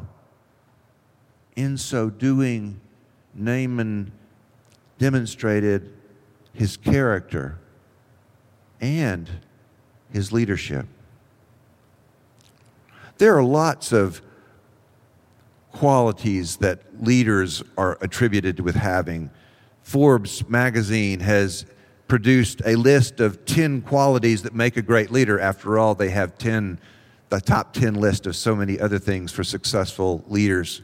In 1.56 1.78
so 1.78 2.10
doing, 2.10 2.80
Naaman 3.34 4.12
demonstrated 4.98 5.94
his 6.54 6.78
character 6.78 7.58
and 8.80 9.30
his 10.12 10.32
leadership. 10.32 10.86
There 13.18 13.36
are 13.38 13.44
lots 13.44 13.92
of 13.92 14.22
qualities 15.72 16.58
that 16.58 17.04
leaders 17.04 17.64
are 17.78 17.98
attributed 18.02 18.60
with 18.60 18.76
having. 18.76 19.30
Forbes 19.82 20.48
magazine 20.48 21.20
has 21.20 21.66
produced 22.14 22.62
a 22.64 22.76
list 22.76 23.20
of 23.20 23.44
10 23.44 23.82
qualities 23.82 24.44
that 24.44 24.54
make 24.54 24.78
a 24.78 24.84
great 24.84 25.10
leader. 25.10 25.40
After 25.40 25.80
all, 25.80 25.96
they 25.96 26.12
have 26.12 26.38
10, 26.38 26.78
the 27.30 27.42
top 27.42 27.74
10 27.74 27.96
list 27.96 28.28
of 28.28 28.36
so 28.36 28.56
many 28.56 28.80
other 28.80 29.00
things 29.00 29.32
for 29.32 29.44
successful 29.44 30.24
leaders. 30.28 30.84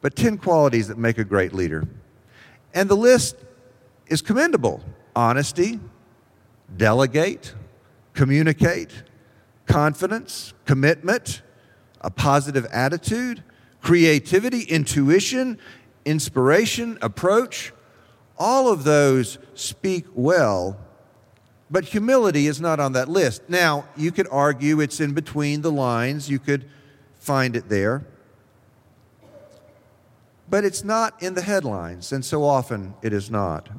But 0.00 0.14
10 0.14 0.38
qualities 0.38 0.86
that 0.86 0.96
make 0.96 1.18
a 1.18 1.24
great 1.24 1.52
leader. 1.52 1.88
And 2.72 2.88
the 2.88 2.94
list 2.94 3.34
is 4.06 4.22
commendable 4.22 4.84
honesty, 5.16 5.80
delegate, 6.76 7.52
communicate, 8.14 9.02
confidence, 9.66 10.54
commitment, 10.66 11.42
a 12.00 12.10
positive 12.12 12.64
attitude, 12.66 13.42
creativity, 13.80 14.62
intuition, 14.62 15.58
inspiration, 16.04 16.96
approach, 17.02 17.72
all 18.38 18.70
of 18.70 18.84
those 18.84 19.38
speak 19.54 20.06
well, 20.14 20.78
but 21.70 21.84
humility 21.86 22.46
is 22.46 22.60
not 22.60 22.80
on 22.80 22.92
that 22.92 23.08
list. 23.08 23.42
Now, 23.48 23.86
you 23.96 24.12
could 24.12 24.28
argue 24.30 24.80
it's 24.80 25.00
in 25.00 25.12
between 25.14 25.62
the 25.62 25.72
lines, 25.72 26.28
you 26.28 26.38
could 26.38 26.68
find 27.18 27.56
it 27.56 27.68
there. 27.68 28.04
But 30.50 30.64
it's 30.64 30.84
not 30.84 31.22
in 31.22 31.34
the 31.34 31.42
headlines, 31.42 32.12
and 32.12 32.24
so 32.24 32.44
often 32.44 32.94
it 33.00 33.12
is 33.12 33.30
not. 33.30 33.70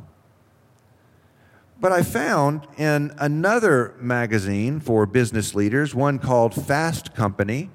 But 1.80 1.92
I 1.92 2.02
found 2.02 2.66
in 2.78 3.14
another 3.18 3.94
magazine 4.00 4.80
for 4.80 5.06
business 5.06 5.54
leaders, 5.54 5.94
one 5.94 6.18
called 6.18 6.56
Fast 6.56 7.14
Company, 7.14 7.70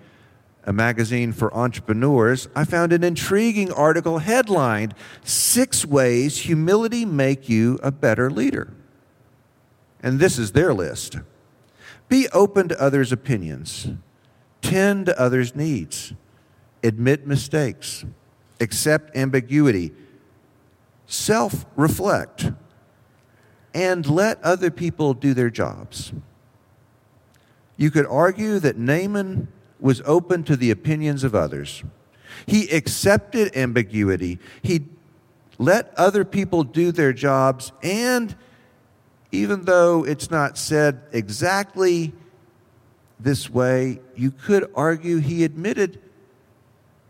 a 0.68 0.72
magazine 0.72 1.32
for 1.32 1.52
entrepreneurs, 1.54 2.46
I 2.54 2.66
found 2.66 2.92
an 2.92 3.02
intriguing 3.02 3.72
article 3.72 4.18
headlined 4.18 4.94
Six 5.24 5.86
Ways 5.86 6.40
Humility 6.40 7.06
Make 7.06 7.48
You 7.48 7.78
a 7.82 7.90
Better 7.90 8.30
Leader. 8.30 8.74
And 10.02 10.20
this 10.20 10.38
is 10.38 10.52
their 10.52 10.74
list. 10.74 11.16
Be 12.10 12.28
open 12.34 12.68
to 12.68 12.78
others' 12.78 13.12
opinions. 13.12 13.88
Tend 14.60 15.06
to 15.06 15.18
others' 15.18 15.56
needs. 15.56 16.12
Admit 16.82 17.26
mistakes. 17.26 18.04
Accept 18.60 19.16
ambiguity. 19.16 19.92
Self 21.06 21.64
reflect. 21.76 22.52
And 23.72 24.06
let 24.06 24.38
other 24.42 24.70
people 24.70 25.14
do 25.14 25.32
their 25.32 25.48
jobs. 25.48 26.12
You 27.78 27.90
could 27.90 28.06
argue 28.06 28.58
that 28.58 28.76
Naaman 28.76 29.48
was 29.80 30.02
open 30.04 30.44
to 30.44 30.56
the 30.56 30.70
opinions 30.70 31.24
of 31.24 31.34
others. 31.34 31.82
He 32.46 32.68
accepted 32.68 33.56
ambiguity. 33.56 34.38
He 34.62 34.86
let 35.58 35.92
other 35.96 36.24
people 36.24 36.62
do 36.64 36.92
their 36.92 37.12
jobs, 37.12 37.72
and 37.82 38.34
even 39.32 39.64
though 39.64 40.04
it's 40.04 40.30
not 40.30 40.56
said 40.56 41.00
exactly 41.12 42.12
this 43.20 43.50
way, 43.50 44.00
you 44.14 44.30
could 44.30 44.70
argue 44.74 45.18
he 45.18 45.44
admitted 45.44 46.00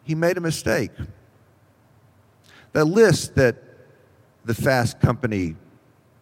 he 0.03 0.15
made 0.15 0.39
a 0.39 0.41
mistake. 0.41 0.91
The 2.73 2.85
list 2.85 3.35
that 3.35 3.57
the 4.45 4.55
Fast 4.55 5.01
Company 5.01 5.57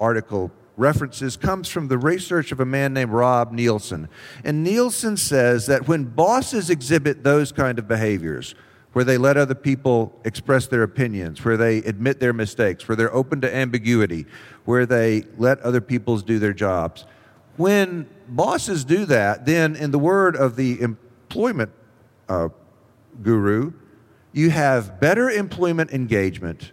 article 0.00 0.50
references 0.76 1.36
comes 1.36 1.68
from 1.68 1.88
the 1.88 1.98
research 1.98 2.52
of 2.52 2.60
a 2.60 2.66
man 2.66 2.92
named 2.92 3.10
Rob 3.10 3.52
Nielsen. 3.52 4.08
And 4.44 4.62
Nielsen 4.62 5.16
says 5.16 5.66
that 5.66 5.88
when 5.88 6.04
bosses 6.04 6.70
exhibit 6.70 7.24
those 7.24 7.52
kind 7.52 7.78
of 7.78 7.88
behaviors, 7.88 8.54
where 8.92 9.04
they 9.04 9.18
let 9.18 9.36
other 9.36 9.54
people 9.54 10.18
express 10.24 10.66
their 10.66 10.82
opinions, 10.82 11.44
where 11.44 11.58
they 11.58 11.78
admit 11.78 12.18
their 12.18 12.32
mistakes, 12.32 12.88
where 12.88 12.96
they're 12.96 13.14
open 13.14 13.42
to 13.42 13.54
ambiguity, 13.54 14.24
where 14.64 14.86
they 14.86 15.22
let 15.36 15.60
other 15.60 15.82
people 15.82 16.16
do 16.18 16.38
their 16.38 16.54
jobs. 16.54 17.04
When 17.58 18.08
bosses 18.26 18.86
do 18.86 19.04
that, 19.04 19.44
then, 19.44 19.76
in 19.76 19.90
the 19.90 19.98
word 19.98 20.34
of 20.34 20.56
the 20.56 20.80
employment 20.80 21.72
uh, 22.26 22.48
guru, 23.22 23.74
you 24.32 24.48
have 24.48 24.98
better 24.98 25.28
employment 25.28 25.90
engagement 25.90 26.72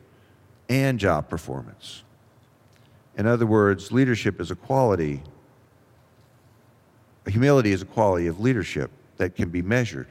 and 0.70 1.00
job 1.00 1.28
performance. 1.28 2.04
In 3.17 3.27
other 3.27 3.46
words, 3.46 3.91
leadership 3.91 4.41
is 4.41 4.51
a 4.51 4.55
quality, 4.55 5.22
humility 7.27 7.72
is 7.72 7.82
a 7.82 7.86
quality 7.86 8.27
of 8.27 8.39
leadership 8.39 8.91
that 9.17 9.36
can 9.36 9.50
be 9.50 9.62
measured. 9.62 10.08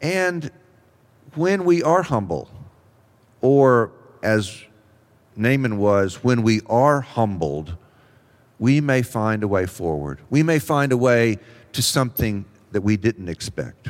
And 0.00 0.50
when 1.34 1.64
we 1.64 1.82
are 1.82 2.02
humble, 2.02 2.50
or 3.40 3.92
as 4.22 4.62
Naaman 5.36 5.78
was, 5.78 6.22
when 6.22 6.42
we 6.42 6.60
are 6.66 7.00
humbled, 7.00 7.76
we 8.58 8.80
may 8.80 9.02
find 9.02 9.42
a 9.42 9.48
way 9.48 9.66
forward. 9.66 10.20
We 10.30 10.42
may 10.42 10.58
find 10.58 10.92
a 10.92 10.96
way 10.96 11.38
to 11.72 11.82
something 11.82 12.44
that 12.72 12.82
we 12.82 12.96
didn't 12.96 13.28
expect. 13.28 13.88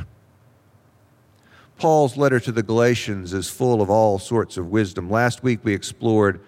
Paul's 1.83 2.17
letter 2.17 2.39
to 2.39 2.53
the 2.53 2.63
Galatians 2.63 3.33
is 3.33 3.51
full 3.51 3.83
of 3.83 3.91
all 3.91 4.21
sorts 4.21 4.57
of 4.57 4.69
wisdom. 4.69 5.11
Last 5.11 5.43
week 5.43 5.65
we 5.65 5.75
explored 5.75 6.41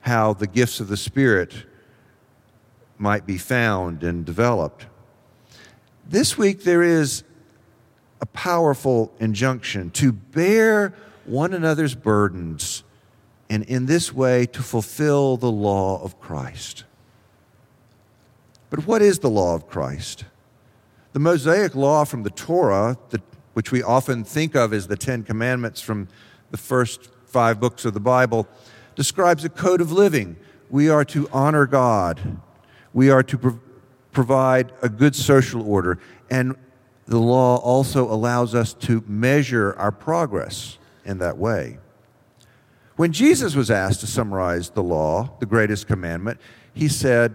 how 0.00 0.32
the 0.32 0.46
gifts 0.46 0.80
of 0.80 0.88
the 0.88 0.96
Spirit 0.96 1.66
might 2.96 3.26
be 3.26 3.36
found 3.36 4.02
and 4.02 4.24
developed. 4.24 4.86
This 6.08 6.38
week 6.38 6.64
there 6.64 6.82
is 6.82 7.22
a 8.22 8.24
powerful 8.24 9.12
injunction 9.20 9.90
to 9.90 10.10
bear 10.10 10.94
one 11.26 11.52
another's 11.52 11.94
burdens 11.94 12.82
and 13.50 13.64
in 13.64 13.84
this 13.84 14.10
way 14.10 14.46
to 14.46 14.62
fulfill 14.62 15.36
the 15.36 15.52
law 15.52 16.02
of 16.02 16.18
Christ. 16.18 16.84
But 18.70 18.86
what 18.86 19.02
is 19.02 19.18
the 19.18 19.28
law 19.28 19.54
of 19.54 19.68
Christ? 19.68 20.24
The 21.12 21.20
Mosaic 21.20 21.74
law 21.74 22.04
from 22.04 22.22
the 22.22 22.30
Torah, 22.30 22.96
the 23.10 23.20
which 23.54 23.70
we 23.70 23.82
often 23.82 24.24
think 24.24 24.54
of 24.54 24.72
as 24.72 24.88
the 24.88 24.96
Ten 24.96 25.22
Commandments 25.22 25.80
from 25.80 26.08
the 26.50 26.56
first 26.56 27.10
five 27.26 27.60
books 27.60 27.84
of 27.84 27.94
the 27.94 28.00
Bible, 28.00 28.46
describes 28.94 29.44
a 29.44 29.48
code 29.48 29.80
of 29.80 29.90
living. 29.90 30.36
We 30.70 30.88
are 30.88 31.04
to 31.06 31.28
honor 31.32 31.66
God, 31.66 32.40
we 32.92 33.10
are 33.10 33.22
to 33.22 33.38
pro- 33.38 33.60
provide 34.12 34.72
a 34.82 34.88
good 34.88 35.16
social 35.16 35.66
order, 35.66 35.98
and 36.30 36.56
the 37.06 37.18
law 37.18 37.56
also 37.56 38.10
allows 38.10 38.54
us 38.54 38.74
to 38.74 39.02
measure 39.06 39.74
our 39.78 39.90
progress 39.92 40.78
in 41.04 41.18
that 41.18 41.36
way. 41.36 41.78
When 42.96 43.12
Jesus 43.12 43.54
was 43.54 43.70
asked 43.70 44.00
to 44.00 44.06
summarize 44.06 44.70
the 44.70 44.82
law, 44.82 45.30
the 45.40 45.46
greatest 45.46 45.86
commandment, 45.86 46.38
he 46.74 46.88
said, 46.88 47.34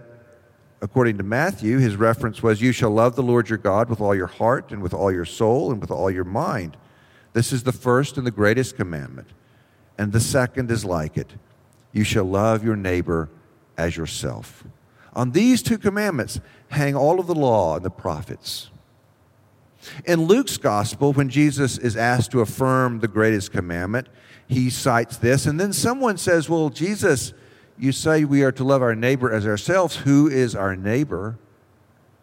according 0.80 1.18
to 1.18 1.22
Matthew, 1.22 1.78
his 1.78 1.96
reference 1.96 2.42
was, 2.42 2.60
You 2.60 2.72
shall 2.72 2.90
love 2.90 3.16
the 3.16 3.22
Lord 3.22 3.48
your 3.48 3.58
God 3.58 3.88
with 3.88 4.00
all 4.00 4.14
your 4.14 4.26
heart 4.26 4.70
and 4.70 4.82
with 4.82 4.94
all 4.94 5.12
your 5.12 5.24
soul 5.24 5.70
and 5.72 5.80
with 5.80 5.90
all 5.90 6.10
your 6.10 6.24
mind. 6.24 6.76
This 7.32 7.52
is 7.52 7.62
the 7.62 7.72
first 7.72 8.16
and 8.16 8.26
the 8.26 8.32
greatest 8.32 8.76
commandment. 8.76 9.28
And 9.96 10.12
the 10.12 10.20
second 10.20 10.70
is 10.70 10.84
like 10.84 11.16
it 11.16 11.34
You 11.92 12.04
shall 12.04 12.24
love 12.24 12.64
your 12.64 12.76
neighbor 12.76 13.28
as 13.76 13.96
yourself. 13.96 14.64
On 15.14 15.32
these 15.32 15.62
two 15.62 15.78
commandments 15.78 16.40
hang 16.68 16.94
all 16.94 17.18
of 17.18 17.26
the 17.26 17.34
law 17.34 17.76
and 17.76 17.84
the 17.84 17.90
prophets. 17.90 18.70
In 20.04 20.26
Luke's 20.26 20.56
gospel, 20.56 21.12
when 21.12 21.28
Jesus 21.28 21.78
is 21.78 21.96
asked 21.96 22.32
to 22.32 22.40
affirm 22.40 23.00
the 23.00 23.08
greatest 23.08 23.52
commandment, 23.52 24.08
he 24.46 24.70
cites 24.70 25.16
this. 25.16 25.46
And 25.46 25.58
then 25.58 25.72
someone 25.72 26.18
says, 26.18 26.48
Well, 26.48 26.70
Jesus, 26.70 27.32
you 27.78 27.92
say 27.92 28.24
we 28.24 28.42
are 28.42 28.52
to 28.52 28.64
love 28.64 28.82
our 28.82 28.94
neighbor 28.94 29.32
as 29.32 29.46
ourselves. 29.46 29.96
Who 29.96 30.28
is 30.28 30.54
our 30.54 30.74
neighbor? 30.76 31.38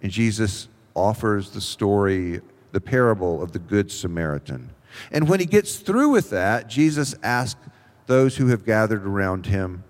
And 0.01 0.11
Jesus 0.11 0.67
offers 0.93 1.51
the 1.51 1.61
story, 1.61 2.41
the 2.71 2.81
parable 2.81 3.41
of 3.41 3.51
the 3.51 3.59
Good 3.59 3.91
Samaritan. 3.91 4.71
And 5.11 5.27
when 5.27 5.39
he 5.39 5.45
gets 5.45 5.77
through 5.77 6.09
with 6.09 6.29
that, 6.29 6.67
Jesus 6.69 7.15
asks 7.23 7.59
those 8.07 8.37
who 8.37 8.47
have 8.47 8.65
gathered 8.65 9.05
around 9.05 9.47
him, 9.47 9.83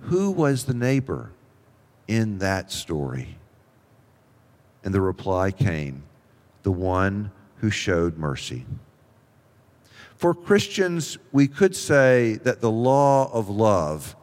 Who 0.00 0.30
was 0.30 0.64
the 0.64 0.74
neighbor 0.74 1.32
in 2.06 2.38
that 2.38 2.70
story? 2.70 3.38
And 4.84 4.94
the 4.94 5.00
reply 5.00 5.50
came, 5.50 6.04
The 6.62 6.72
one 6.72 7.30
who 7.56 7.70
showed 7.70 8.18
mercy. 8.18 8.66
For 10.16 10.34
Christians, 10.34 11.16
we 11.32 11.48
could 11.48 11.74
say 11.74 12.34
that 12.42 12.60
the 12.60 12.70
law 12.70 13.32
of 13.32 13.48
love 13.48 14.16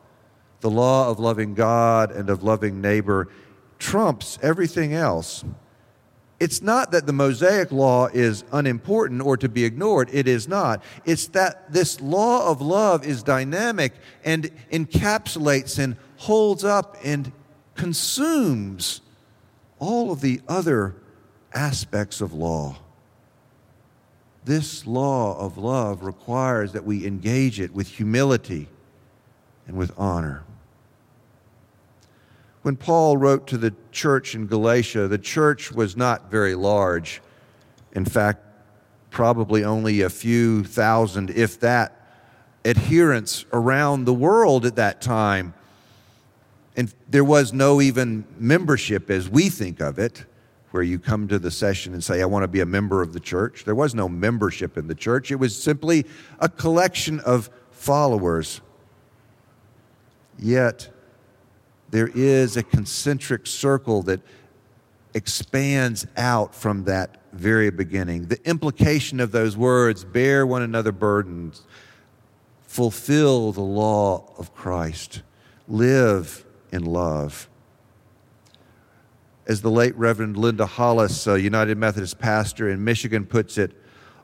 the 0.62 0.70
law 0.70 1.10
of 1.10 1.20
loving 1.20 1.54
God 1.54 2.12
and 2.12 2.30
of 2.30 2.43
loving 2.43 2.82
neighbor 2.82 3.30
trumps 3.80 4.39
everything 4.41 4.93
else. 4.93 5.43
It's 6.39 6.62
not 6.62 6.91
that 6.91 7.08
the 7.08 7.13
Mosaic 7.13 7.72
law 7.72 8.08
is 8.08 8.43
unimportant 8.52 9.22
or 9.22 9.38
to 9.38 9.50
be 9.50 9.65
ignored. 9.65 10.10
It 10.12 10.28
is 10.28 10.48
not. 10.48 10.84
It's 11.04 11.28
that 11.30 11.72
this 11.72 12.00
law 12.00 12.52
of 12.52 12.62
love 12.62 13.06
is 13.06 13.24
dynamic 13.24 13.93
and 14.24 14.52
encapsulates 14.72 15.80
and 15.80 15.98
holds 16.17 16.63
up 16.63 16.98
and 17.04 17.32
consumes 17.76 19.02
all 19.80 20.12
of 20.12 20.22
the 20.22 20.41
other 20.48 20.96
aspects 21.54 22.22
of 22.22 22.34
law. 22.34 22.78
This 24.46 24.86
law 24.86 25.38
of 25.39 25.58
love 25.58 26.04
requires 26.04 26.72
that 26.74 26.86
we 26.86 27.06
engage 27.06 27.60
it 27.60 27.74
with 27.74 27.88
humility 27.88 28.70
and 29.67 29.76
with 29.76 29.91
honor. 29.98 30.43
When 32.62 32.76
Paul 32.76 33.17
wrote 33.17 33.48
to 33.48 33.58
the 33.58 33.74
church 33.91 34.36
in 34.36 34.48
Galatia, 34.48 35.08
the 35.08 35.17
church 35.17 35.72
was 35.72 35.96
not 35.96 36.30
very 36.30 36.56
large. 36.56 37.22
In 37.93 38.06
fact, 38.06 38.43
probably 39.10 39.63
only 39.63 40.02
a 40.02 40.10
few 40.10 40.63
thousand, 40.63 41.30
if 41.30 41.60
that, 41.62 41.93
adherents 42.65 43.46
around 43.54 44.06
the 44.06 44.13
world 44.13 44.65
at 44.65 44.76
that 44.76 45.02
time. 45.02 45.54
And 46.76 46.93
there 47.08 47.24
was 47.24 47.54
no 47.54 47.82
even 47.82 48.26
membership 48.38 49.10
as 49.10 49.30
we 49.30 49.50
think 49.50 49.80
of 49.80 49.98
it, 49.98 50.26
where 50.72 50.84
you 50.84 51.00
come 51.00 51.28
to 51.30 51.39
the 51.39 51.50
session 51.50 51.93
and 51.93 52.04
say, 52.04 52.22
I 52.22 52.26
want 52.26 52.43
to 52.43 52.48
be 52.48 52.60
a 52.60 52.65
member 52.65 53.02
of 53.02 53.13
the 53.13 53.20
church. 53.20 53.63
There 53.63 53.74
was 53.74 53.96
no 53.96 54.10
membership 54.10 54.78
in 54.78 54.88
the 54.88 54.96
church, 54.96 55.32
it 55.32 55.38
was 55.38 55.62
simply 55.62 56.06
a 56.39 56.50
collection 56.50 57.20
of 57.22 57.50
followers 57.72 58.62
Yet, 60.39 60.89
there 61.89 62.10
is 62.13 62.58
a 62.58 62.63
concentric 62.63 63.47
circle 63.47 64.02
that 64.04 64.21
expands 65.13 66.06
out 66.17 66.54
from 66.54 66.84
that 66.86 67.17
very 67.34 67.69
beginning. 67.69 68.28
The 68.28 68.43
implication 68.47 69.19
of 69.19 69.32
those 69.32 69.56
words 69.56 70.04
bear 70.04 70.45
one 70.45 70.62
another 70.62 70.91
burdens, 70.91 71.63
fulfill 72.67 73.52
the 73.52 73.62
law 73.62 74.32
of 74.38 74.54
Christ, 74.54 75.21
live 75.67 76.45
in 76.71 76.86
love. 76.86 77.50
As 79.47 79.62
the 79.62 79.71
late 79.71 79.95
Reverend 79.95 80.36
Linda 80.36 80.65
Hollies, 80.65 81.26
a 81.26 81.39
United 81.39 81.78
Methodist 81.78 82.19
pastor 82.19 82.69
in 82.69 82.84
Michigan, 82.84 83.26
puts 83.26 83.58
it, 83.58 83.71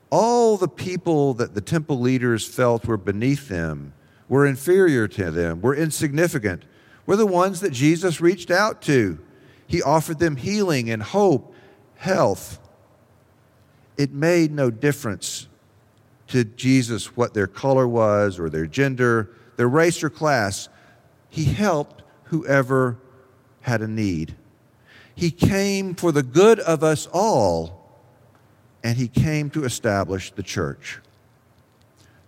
all 0.09 0.57
the 0.57 0.67
people 0.67 1.33
that 1.35 1.55
the 1.55 1.61
temple 1.61 1.99
leaders 1.99 2.45
felt 2.45 2.85
were 2.85 2.97
beneath 2.97 3.47
them 3.47 3.93
we're 4.33 4.45
inferior 4.47 5.07
to 5.09 5.31
them. 5.31 5.61
We're 5.61 5.75
insignificant. 5.75 6.63
We're 7.05 7.15
the 7.17 7.25
ones 7.25 7.59
that 7.61 7.71
Jesus 7.71 8.21
reached 8.21 8.51
out 8.51 8.81
to. 8.83 9.19
He 9.67 9.81
offered 9.81 10.19
them 10.19 10.35
healing 10.35 10.89
and 10.89 11.01
hope, 11.01 11.53
health. 11.95 12.59
It 13.97 14.11
made 14.11 14.51
no 14.51 14.69
difference 14.71 15.47
to 16.27 16.43
Jesus 16.43 17.17
what 17.17 17.33
their 17.33 17.47
color 17.47 17.87
was 17.87 18.39
or 18.39 18.49
their 18.49 18.65
gender, 18.65 19.29
their 19.57 19.67
race 19.67 20.03
or 20.03 20.09
class. 20.09 20.69
He 21.29 21.45
helped 21.45 22.03
whoever 22.25 22.97
had 23.61 23.81
a 23.81 23.87
need. 23.87 24.35
He 25.15 25.31
came 25.31 25.95
for 25.95 26.11
the 26.11 26.23
good 26.23 26.59
of 26.59 26.83
us 26.83 27.07
all, 27.11 28.01
and 28.83 28.97
he 28.97 29.07
came 29.07 29.49
to 29.51 29.63
establish 29.63 30.31
the 30.31 30.43
church. 30.43 30.99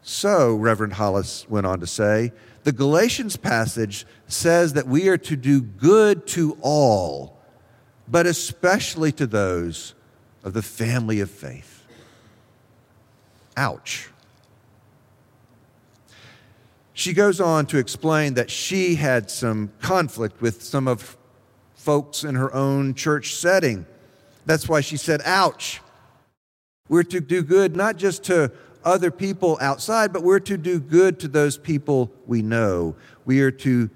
So, 0.01 0.55
Reverend 0.55 0.93
Hollies 0.93 1.47
went 1.49 1.65
on 1.65 1.79
to 1.79 1.87
say, 1.87 2.31
the 2.63 2.71
Galatians 2.71 3.37
passage 3.37 4.05
says 4.27 4.73
that 4.73 4.87
we 4.87 5.07
are 5.07 5.17
to 5.17 5.35
do 5.35 5.61
good 5.61 6.25
to 6.27 6.57
all, 6.61 7.37
but 8.07 8.25
especially 8.25 9.11
to 9.13 9.27
those 9.27 9.93
of 10.43 10.53
the 10.53 10.61
family 10.61 11.19
of 11.19 11.29
faith. 11.29 11.85
Ouch. 13.57 14.09
She 16.93 17.13
goes 17.13 17.41
on 17.41 17.65
to 17.67 17.77
explain 17.77 18.35
that 18.35 18.49
she 18.49 18.95
had 18.95 19.29
some 19.29 19.71
conflict 19.81 20.41
with 20.41 20.63
some 20.63 20.87
of 20.87 21.17
folks 21.75 22.23
in 22.23 22.35
her 22.35 22.53
own 22.53 22.93
church 22.93 23.35
setting. 23.35 23.85
That's 24.45 24.69
why 24.69 24.81
she 24.81 24.97
said, 24.97 25.21
ouch. 25.25 25.81
We're 26.87 27.03
to 27.03 27.19
do 27.19 27.43
good 27.43 27.75
not 27.75 27.97
just 27.97 28.23
to 28.25 28.51
other 28.83 29.11
people 29.11 29.57
outside, 29.59 30.13
but 30.13 30.23
we're 30.23 30.39
to 30.41 30.57
do 30.57 30.79
good 30.79 31.19
to 31.21 31.27
those 31.27 31.57
people 31.57 32.11
we 32.27 32.41
know. 32.41 32.95
We 33.25 33.41
are 33.41 33.51
to 33.51 33.89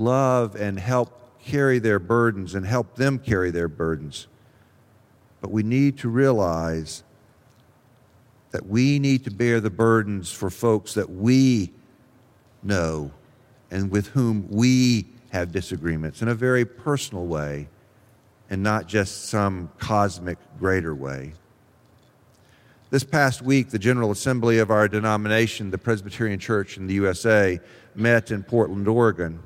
love 0.00 0.56
and 0.56 0.78
help 0.78 1.40
carry 1.42 1.78
their 1.78 1.98
burdens 1.98 2.54
and 2.54 2.66
help 2.66 2.96
them 2.96 3.18
carry 3.18 3.50
their 3.50 3.68
burdens. 3.68 4.26
But 5.40 5.50
we 5.50 5.62
need 5.62 5.98
to 5.98 6.08
realize 6.08 7.02
that 8.50 8.66
we 8.66 8.98
need 8.98 9.24
to 9.24 9.30
bear 9.30 9.60
the 9.60 9.70
burdens 9.70 10.32
for 10.32 10.50
folks 10.50 10.94
that 10.94 11.08
we 11.08 11.72
know 12.62 13.10
and 13.70 13.90
with 13.90 14.08
whom 14.08 14.48
we 14.50 15.06
have 15.30 15.52
disagreements 15.52 16.22
in 16.22 16.28
a 16.28 16.34
very 16.34 16.64
personal 16.64 17.26
way 17.26 17.68
and 18.50 18.62
not 18.62 18.88
just 18.88 19.26
some 19.26 19.70
cosmic 19.78 20.38
greater 20.58 20.94
way. 20.94 21.32
This 22.90 23.04
past 23.04 23.40
week, 23.40 23.70
the 23.70 23.78
General 23.78 24.10
Assembly 24.10 24.58
of 24.58 24.72
our 24.72 24.88
denomination, 24.88 25.70
the 25.70 25.78
Presbyterian 25.78 26.40
Church 26.40 26.76
in 26.76 26.88
the 26.88 26.94
USA, 26.94 27.60
met 27.94 28.32
in 28.32 28.42
Portland, 28.42 28.88
Oregon. 28.88 29.40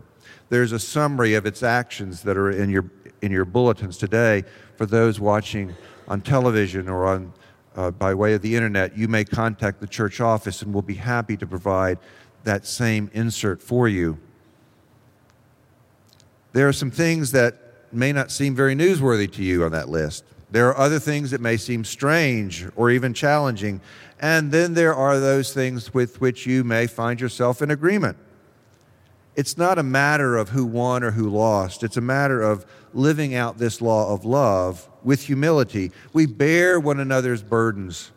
There's 0.55 0.71
a 0.71 0.79
summary 0.79 1.35
of 1.35 1.47
its 1.47 1.65
actions 1.65 2.23
that 2.23 2.37
are 2.37 2.49
in 2.49 2.71
your, 2.71 2.89
in 3.21 3.33
your 3.33 3.45
bulletins 3.45 3.99
today. 3.99 4.45
For 4.77 4.87
those 4.87 5.19
watching 5.19 5.75
on 6.07 6.21
television 6.21 6.89
or 6.89 7.07
on, 7.07 7.33
uh, 7.75 7.91
by 7.91 8.15
way 8.15 8.35
of 8.35 8.43
the 8.43 8.55
internet, 8.55 8.97
you 8.97 9.09
may 9.09 9.25
contact 9.25 9.81
the 9.81 9.89
church 9.89 10.21
office 10.21 10.63
and 10.63 10.73
we'll 10.73 10.83
be 10.83 10.95
happy 10.95 11.37
to 11.39 11.45
provide 11.45 11.99
that 12.45 12.67
same 12.67 13.11
insert 13.15 13.61
for 13.61 13.89
you. 13.89 14.17
There 16.53 16.69
are 16.69 16.73
some 16.73 16.93
things 16.93 17.33
that 17.33 17.57
may 17.91 18.13
not 18.13 18.31
seem 18.31 18.55
very 18.55 18.77
newsworthy 18.77 19.29
to 19.33 19.43
you 19.43 19.65
on 19.65 19.73
that 19.73 19.89
list. 19.89 20.23
There 20.53 20.69
are 20.69 20.79
other 20.79 21.01
things 21.01 21.33
that 21.33 21.41
may 21.41 21.57
seem 21.57 21.85
strange 21.85 22.65
or 22.77 22.93
even 22.93 23.13
challenging. 23.13 23.81
And 24.21 24.53
then 24.53 24.75
there 24.75 24.95
are 24.95 25.19
those 25.19 25.53
things 25.53 25.93
with 25.93 26.21
which 26.21 26.47
you 26.47 26.63
may 26.63 26.87
find 26.87 27.21
yourself 27.21 27.61
in 27.61 27.73
agreement. 27.73 28.19
It's 29.37 29.59
not 29.59 29.79
a 29.79 29.83
matter 29.83 30.37
of 30.37 30.51
who 30.51 30.65
won 30.65 31.03
or 31.03 31.11
who 31.11 31.29
lost. 31.29 31.83
It's 31.83 31.97
a 31.97 32.03
matter 32.03 32.41
of 32.41 32.65
living 32.93 33.35
out 33.35 33.59
this 33.59 33.81
law 33.81 34.13
of 34.13 34.25
love 34.25 34.89
with 35.03 35.25
humility. 35.25 35.91
We 36.13 36.27
bear 36.27 36.79
one 36.79 37.01
another's 37.01 37.43
burdens. 37.43 38.13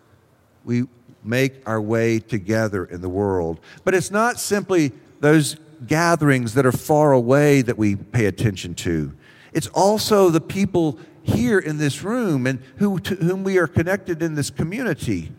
We 0.64 0.86
make 1.24 1.68
our 1.68 1.82
way 1.82 2.20
together 2.20 2.86
in 2.86 3.02
the 3.02 3.10
world. 3.10 3.60
But 3.84 3.96
it's 3.96 4.12
not 4.12 4.40
simply 4.40 4.92
those 5.20 5.58
gatherings 5.86 6.54
that 6.54 6.66
are 6.66 6.72
far 6.72 7.12
away 7.12 7.62
that 7.62 7.78
we 7.78 7.96
pay 7.96 8.26
attention 8.26 8.76
to. 8.76 9.14
It's 9.54 9.68
also 9.68 10.30
the 10.30 10.42
people 10.42 11.00
here 11.24 11.60
in 11.60 11.78
this 11.78 12.04
room 12.04 12.48
and 12.48 12.60
who, 12.78 13.00
to 13.00 13.16
whom 13.16 13.44
we 13.44 13.58
are 13.58 13.68
connected 13.68 14.22
in 14.22 14.36
this 14.36 14.50
community. 14.50 15.32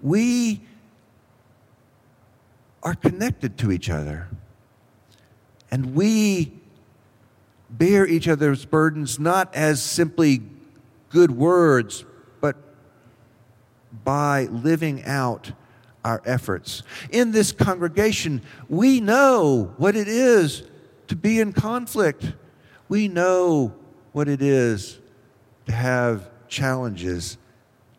We 0.00 0.62
are 2.82 2.94
connected 2.94 3.58
to 3.58 3.72
each 3.72 3.90
other. 3.90 4.28
And 5.74 5.96
we 5.96 6.52
bear 7.68 8.06
each 8.06 8.28
other's 8.28 8.64
burdens 8.64 9.18
not 9.18 9.52
as 9.56 9.82
simply 9.82 10.40
good 11.10 11.32
words, 11.32 12.04
but 12.40 12.54
by 14.04 14.44
living 14.44 15.02
out 15.02 15.50
our 16.04 16.22
efforts. 16.24 16.84
In 17.10 17.32
this 17.32 17.50
congregation, 17.50 18.42
we 18.68 19.00
know 19.00 19.74
what 19.76 19.96
it 19.96 20.06
is 20.06 20.62
to 21.08 21.16
be 21.16 21.40
in 21.40 21.52
conflict. 21.52 22.34
We 22.88 23.08
know 23.08 23.74
what 24.12 24.28
it 24.28 24.42
is 24.42 25.00
to 25.66 25.72
have 25.72 26.30
challenges, 26.46 27.36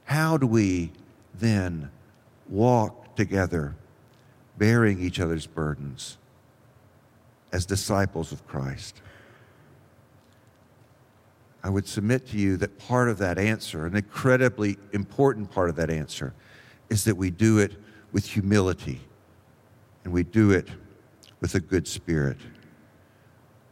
how 0.06 0.38
do 0.38 0.48
we 0.48 0.94
then 1.34 1.92
walk 2.48 3.18
together, 3.18 3.76
bearing 4.58 5.02
each 5.02 5.20
other's 5.20 5.46
burdens 5.46 6.18
as 7.56 7.65
disciples 7.65 8.34
of 8.34 8.46
Christ? 8.46 9.02
I 11.63 11.70
would 11.70 11.88
submit 11.88 12.28
to 12.28 12.38
you 12.38 12.58
that 12.58 12.78
part 12.78 13.08
of 13.08 13.18
that 13.20 13.39
answer, 13.39 13.86
an 13.86 13.96
incredibly 13.96 14.78
important 14.91 15.50
part 15.50 15.70
of 15.70 15.78
that 15.78 15.89
answer, 15.89 16.34
is 16.89 17.06
that 17.06 17.15
we 17.15 17.32
do 17.32 17.60
it 17.60 17.72
with 18.12 18.26
humility 18.26 19.00
and 20.04 20.12
we 20.12 20.24
do 20.24 20.52
it 20.52 20.68
with 21.39 21.56
a 21.56 21.62
good 21.62 21.88
spirit. 21.88 22.38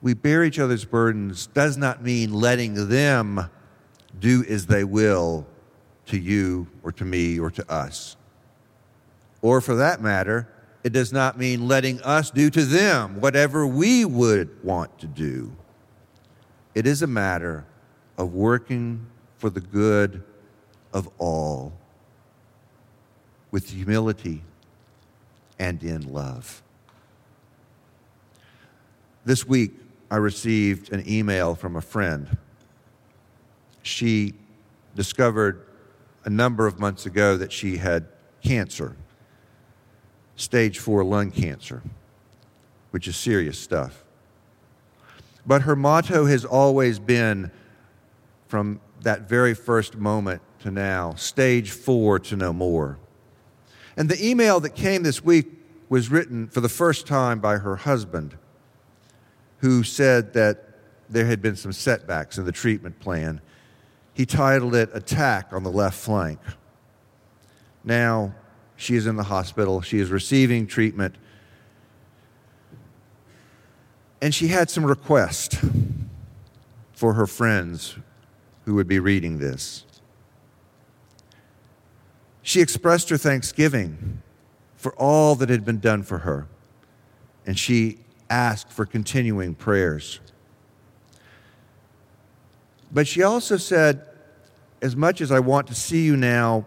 We 0.01 0.13
bear 0.13 0.45
each 0.45 0.59
other's 0.59 0.85
burdens 0.85 1.47
does 1.47 1.75
not 1.75 2.01
mean 2.01 2.33
letting 2.33 2.87
them 2.87 3.49
do 4.17 4.45
as 4.47 4.65
they 4.65 4.85
will 4.85 5.45
to 6.05 6.17
you 6.17 6.67
or 6.83 6.93
to 6.93 7.03
me 7.03 7.37
or 7.37 7.51
to 7.51 7.69
us. 7.69 8.15
Or 9.41 9.59
for 9.59 9.75
that 9.75 10.01
matter, 10.01 10.47
it 10.83 10.91
does 10.91 11.13
not 11.13 11.37
mean 11.37 11.67
letting 11.67 12.01
us 12.01 12.29
do 12.29 12.49
to 12.49 12.65
them 12.65 13.21
whatever 13.21 13.65
we 13.65 14.05
would 14.05 14.63
want 14.63 14.99
to 14.99 15.07
do. 15.07 15.55
It 16.75 16.85
is 16.85 17.01
a 17.01 17.07
matter 17.07 17.65
of 18.17 18.33
working 18.33 19.05
for 19.37 19.49
the 19.49 19.61
good 19.61 20.23
of 20.91 21.09
all 21.17 21.73
with 23.51 23.69
humility 23.69 24.43
and 25.59 25.81
in 25.83 26.11
love. 26.11 26.61
This 29.25 29.47
week, 29.47 29.71
I 30.11 30.17
received 30.17 30.91
an 30.91 31.03
email 31.07 31.55
from 31.55 31.75
a 31.75 31.81
friend 31.81 32.37
she 33.83 34.33
discovered 34.95 35.67
a 36.23 36.29
number 36.29 36.65
of 36.65 36.79
months 36.79 37.05
ago 37.05 37.37
that 37.37 37.51
she 37.51 37.77
had 37.77 38.07
cancer, 38.41 38.95
stage 40.43 40.79
four 40.79 41.03
lung 41.03 41.31
cancer, 41.31 41.81
which 42.91 43.07
is 43.07 43.15
serious 43.15 43.57
stuff. 43.57 44.03
But 45.45 45.63
her 45.63 45.75
motto 45.75 46.25
has 46.25 46.45
always 46.45 46.99
been 46.99 47.51
from 48.47 48.79
that 49.01 49.27
very 49.27 49.53
first 49.53 49.95
moment 49.95 50.41
to 50.59 50.71
now 50.71 51.15
stage 51.15 51.71
four 51.71 52.19
to 52.19 52.35
no 52.35 52.53
more. 52.53 52.97
And 53.97 54.09
the 54.09 54.25
email 54.25 54.59
that 54.61 54.75
came 54.75 55.03
this 55.03 55.23
week 55.23 55.47
was 55.89 56.09
written 56.09 56.47
for 56.47 56.61
the 56.61 56.69
first 56.69 57.05
time 57.05 57.39
by 57.39 57.57
her 57.57 57.75
husband, 57.75 58.37
who 59.57 59.83
said 59.83 60.33
that 60.33 60.69
there 61.09 61.25
had 61.25 61.41
been 61.41 61.55
some 61.55 61.73
setbacks 61.73 62.37
in 62.37 62.45
the 62.45 62.51
treatment 62.51 62.99
plan 62.99 63.41
he 64.13 64.25
titled 64.25 64.75
it 64.75 64.89
Attack 64.93 65.53
on 65.53 65.63
the 65.63 65.71
Left 65.71 65.97
Flank. 65.97 66.39
Now, 67.83 68.35
she 68.75 68.95
is 68.95 69.07
in 69.07 69.15
the 69.15 69.23
hospital, 69.23 69.81
she 69.81 69.99
is 69.99 70.09
receiving 70.09 70.67
treatment, 70.67 71.15
and 74.21 74.33
she 74.33 74.47
had 74.47 74.69
some 74.69 74.85
requests 74.85 75.57
for 76.93 77.13
her 77.13 77.27
friends 77.27 77.97
who 78.65 78.75
would 78.75 78.87
be 78.87 78.99
reading 78.99 79.39
this. 79.39 79.85
She 82.41 82.61
expressed 82.61 83.09
her 83.09 83.17
thanksgiving 83.17 84.21
for 84.75 84.93
all 84.95 85.35
that 85.35 85.49
had 85.49 85.63
been 85.65 85.79
done 85.79 86.03
for 86.03 86.19
her, 86.19 86.47
and 87.45 87.57
she 87.57 87.99
asked 88.29 88.71
for 88.71 88.85
continuing 88.85 89.55
prayers. 89.55 90.19
But 92.91 93.07
she 93.07 93.23
also 93.23 93.57
said, 93.57 94.07
As 94.81 94.95
much 94.95 95.21
as 95.21 95.31
I 95.31 95.39
want 95.39 95.67
to 95.67 95.75
see 95.75 96.03
you 96.03 96.15
now, 96.15 96.65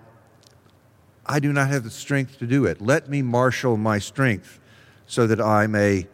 I 1.29 1.41
do 1.41 1.53
not 1.53 1.69
have 1.69 1.85
the 1.85 1.91
strength 1.91 2.39
to 2.39 2.47
do 2.47 2.65
it. 2.65 2.81
Let 2.81 3.09
me 3.09 3.23
marshal 3.23 3.77
my 3.77 3.99
strength 3.99 4.61
so 5.07 5.27
that 5.27 5.41
I 5.41 5.67
may 5.67 6.07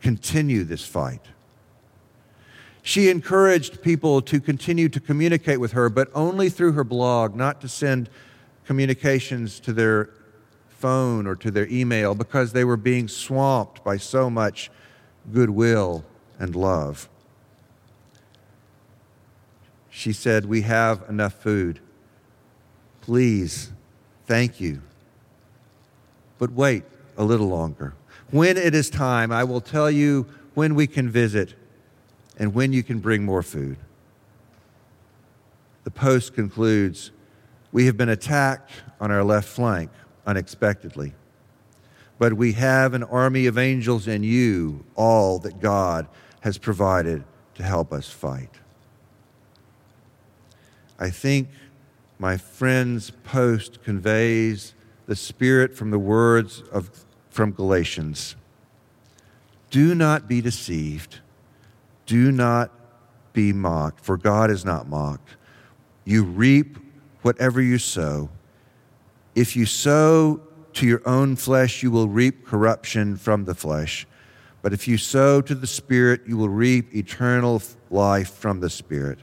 continue 0.00 0.64
this 0.64 0.86
fight. 0.86 1.22
She 2.82 3.08
encouraged 3.08 3.80
people 3.80 4.20
to 4.22 4.40
continue 4.40 4.90
to 4.90 5.00
communicate 5.00 5.58
with 5.58 5.72
her, 5.72 5.88
but 5.88 6.10
only 6.14 6.50
through 6.50 6.72
her 6.72 6.84
blog, 6.84 7.34
not 7.34 7.62
to 7.62 7.68
send 7.68 8.10
communications 8.66 9.58
to 9.60 9.72
their 9.72 10.10
phone 10.68 11.26
or 11.26 11.34
to 11.36 11.50
their 11.50 11.66
email 11.68 12.14
because 12.14 12.52
they 12.52 12.64
were 12.64 12.76
being 12.76 13.08
swamped 13.08 13.82
by 13.82 13.96
so 13.96 14.28
much 14.28 14.70
goodwill 15.32 16.04
and 16.38 16.54
love. 16.54 17.08
She 19.88 20.12
said, 20.12 20.44
We 20.44 20.62
have 20.62 21.04
enough 21.08 21.34
food. 21.34 21.80
Please, 23.00 23.70
thank 24.26 24.60
you. 24.60 24.82
but 26.38 26.52
wait 26.52 26.84
a 27.16 27.24
little 27.24 27.48
longer. 27.48 27.94
When 28.30 28.56
it 28.56 28.74
is 28.74 28.90
time, 28.90 29.30
I 29.30 29.44
will 29.44 29.60
tell 29.60 29.90
you 29.90 30.26
when 30.54 30.74
we 30.74 30.86
can 30.86 31.08
visit 31.08 31.54
and 32.38 32.54
when 32.54 32.72
you 32.72 32.82
can 32.82 32.98
bring 32.98 33.24
more 33.24 33.42
food. 33.42 33.78
The 35.84 35.90
post 35.90 36.34
concludes 36.34 37.12
We 37.70 37.86
have 37.86 37.96
been 37.96 38.08
attacked 38.08 38.70
on 39.00 39.10
our 39.10 39.22
left 39.24 39.48
flank 39.48 39.90
unexpectedly, 40.26 41.12
but 42.18 42.34
we 42.34 42.52
have 42.52 42.94
an 42.94 43.04
army 43.04 43.46
of 43.46 43.58
angels 43.58 44.08
in 44.08 44.22
you, 44.22 44.84
all 44.96 45.38
that 45.40 45.60
God 45.60 46.08
has 46.40 46.58
provided 46.58 47.24
to 47.54 47.62
help 47.62 47.92
us 47.92 48.08
fight. 48.08 48.50
I 50.98 51.10
think 51.10 51.48
my 52.18 52.36
friend's 52.36 53.10
post 53.10 53.82
conveys 53.82 54.74
the 55.06 55.16
spirit 55.16 55.76
from 55.76 55.90
the 55.90 55.98
words 55.98 56.62
of, 56.72 57.04
from 57.30 57.52
Galatians. 57.52 58.36
Do 59.70 59.94
not 59.94 60.28
be 60.28 60.40
deceived. 60.40 61.20
Do 62.06 62.30
not 62.30 62.70
be 63.32 63.52
mocked, 63.52 64.04
for 64.04 64.16
God 64.16 64.50
is 64.50 64.64
not 64.64 64.88
mocked. 64.88 65.36
You 66.04 66.22
reap 66.22 66.78
whatever 67.22 67.60
you 67.60 67.78
sow. 67.78 68.30
If 69.34 69.56
you 69.56 69.66
sow 69.66 70.40
to 70.74 70.86
your 70.86 71.02
own 71.06 71.36
flesh, 71.36 71.82
you 71.82 71.90
will 71.90 72.08
reap 72.08 72.46
corruption 72.46 73.16
from 73.16 73.44
the 73.44 73.54
flesh. 73.54 74.06
But 74.62 74.72
if 74.72 74.86
you 74.88 74.96
sow 74.96 75.40
to 75.42 75.54
the 75.54 75.66
Spirit, 75.66 76.22
you 76.26 76.36
will 76.36 76.48
reap 76.48 76.94
eternal 76.94 77.62
life 77.90 78.32
from 78.32 78.60
the 78.60 78.70
Spirit. 78.70 79.18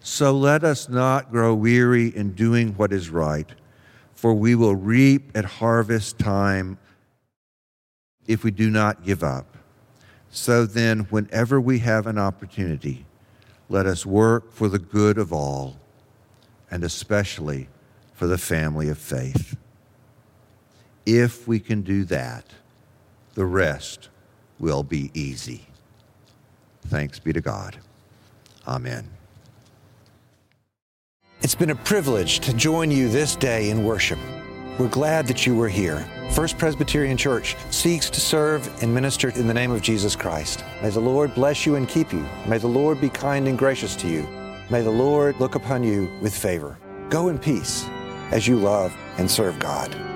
So 0.00 0.32
let 0.32 0.64
us 0.64 0.88
not 0.88 1.30
grow 1.30 1.54
weary 1.54 2.08
in 2.08 2.32
doing 2.32 2.74
what 2.74 2.92
is 2.92 3.10
right, 3.10 3.48
for 4.14 4.34
we 4.34 4.54
will 4.54 4.76
reap 4.76 5.30
at 5.36 5.44
harvest 5.44 6.18
time 6.18 6.78
if 8.26 8.44
we 8.44 8.50
do 8.50 8.70
not 8.70 9.04
give 9.04 9.22
up. 9.22 9.56
So 10.30 10.66
then, 10.66 11.00
whenever 11.10 11.60
we 11.60 11.78
have 11.80 12.06
an 12.06 12.18
opportunity, 12.18 13.06
let 13.68 13.86
us 13.86 14.04
work 14.04 14.52
for 14.52 14.68
the 14.68 14.78
good 14.78 15.18
of 15.18 15.32
all, 15.32 15.78
and 16.70 16.84
especially 16.84 17.68
for 18.14 18.26
the 18.26 18.38
family 18.38 18.88
of 18.88 18.98
faith. 18.98 19.56
If 21.06 21.48
we 21.48 21.60
can 21.60 21.82
do 21.82 22.04
that, 22.04 22.44
the 23.34 23.46
rest 23.46 24.08
will 24.58 24.82
be 24.82 25.10
easy. 25.14 25.66
Thanks 26.86 27.18
be 27.18 27.32
to 27.32 27.40
God. 27.40 27.78
Amen. 28.66 29.17
It's 31.40 31.54
been 31.54 31.70
a 31.70 31.76
privilege 31.76 32.40
to 32.40 32.52
join 32.52 32.90
you 32.90 33.08
this 33.08 33.36
day 33.36 33.70
in 33.70 33.84
worship. 33.84 34.18
We're 34.76 34.88
glad 34.88 35.28
that 35.28 35.46
you 35.46 35.54
were 35.54 35.68
here. 35.68 36.04
First 36.32 36.58
Presbyterian 36.58 37.16
Church 37.16 37.56
seeks 37.70 38.10
to 38.10 38.20
serve 38.20 38.68
and 38.82 38.92
minister 38.92 39.28
in 39.28 39.46
the 39.46 39.54
name 39.54 39.70
of 39.70 39.80
Jesus 39.80 40.16
Christ. 40.16 40.64
May 40.82 40.90
the 40.90 40.98
Lord 40.98 41.32
bless 41.36 41.64
you 41.64 41.76
and 41.76 41.88
keep 41.88 42.12
you. 42.12 42.26
May 42.48 42.58
the 42.58 42.66
Lord 42.66 43.00
be 43.00 43.08
kind 43.08 43.46
and 43.46 43.56
gracious 43.56 43.94
to 43.96 44.08
you. 44.08 44.26
May 44.68 44.82
the 44.82 44.90
Lord 44.90 45.38
look 45.38 45.54
upon 45.54 45.84
you 45.84 46.10
with 46.20 46.36
favor. 46.36 46.76
Go 47.08 47.28
in 47.28 47.38
peace 47.38 47.86
as 48.32 48.48
you 48.48 48.56
love 48.56 48.92
and 49.16 49.30
serve 49.30 49.60
God. 49.60 50.07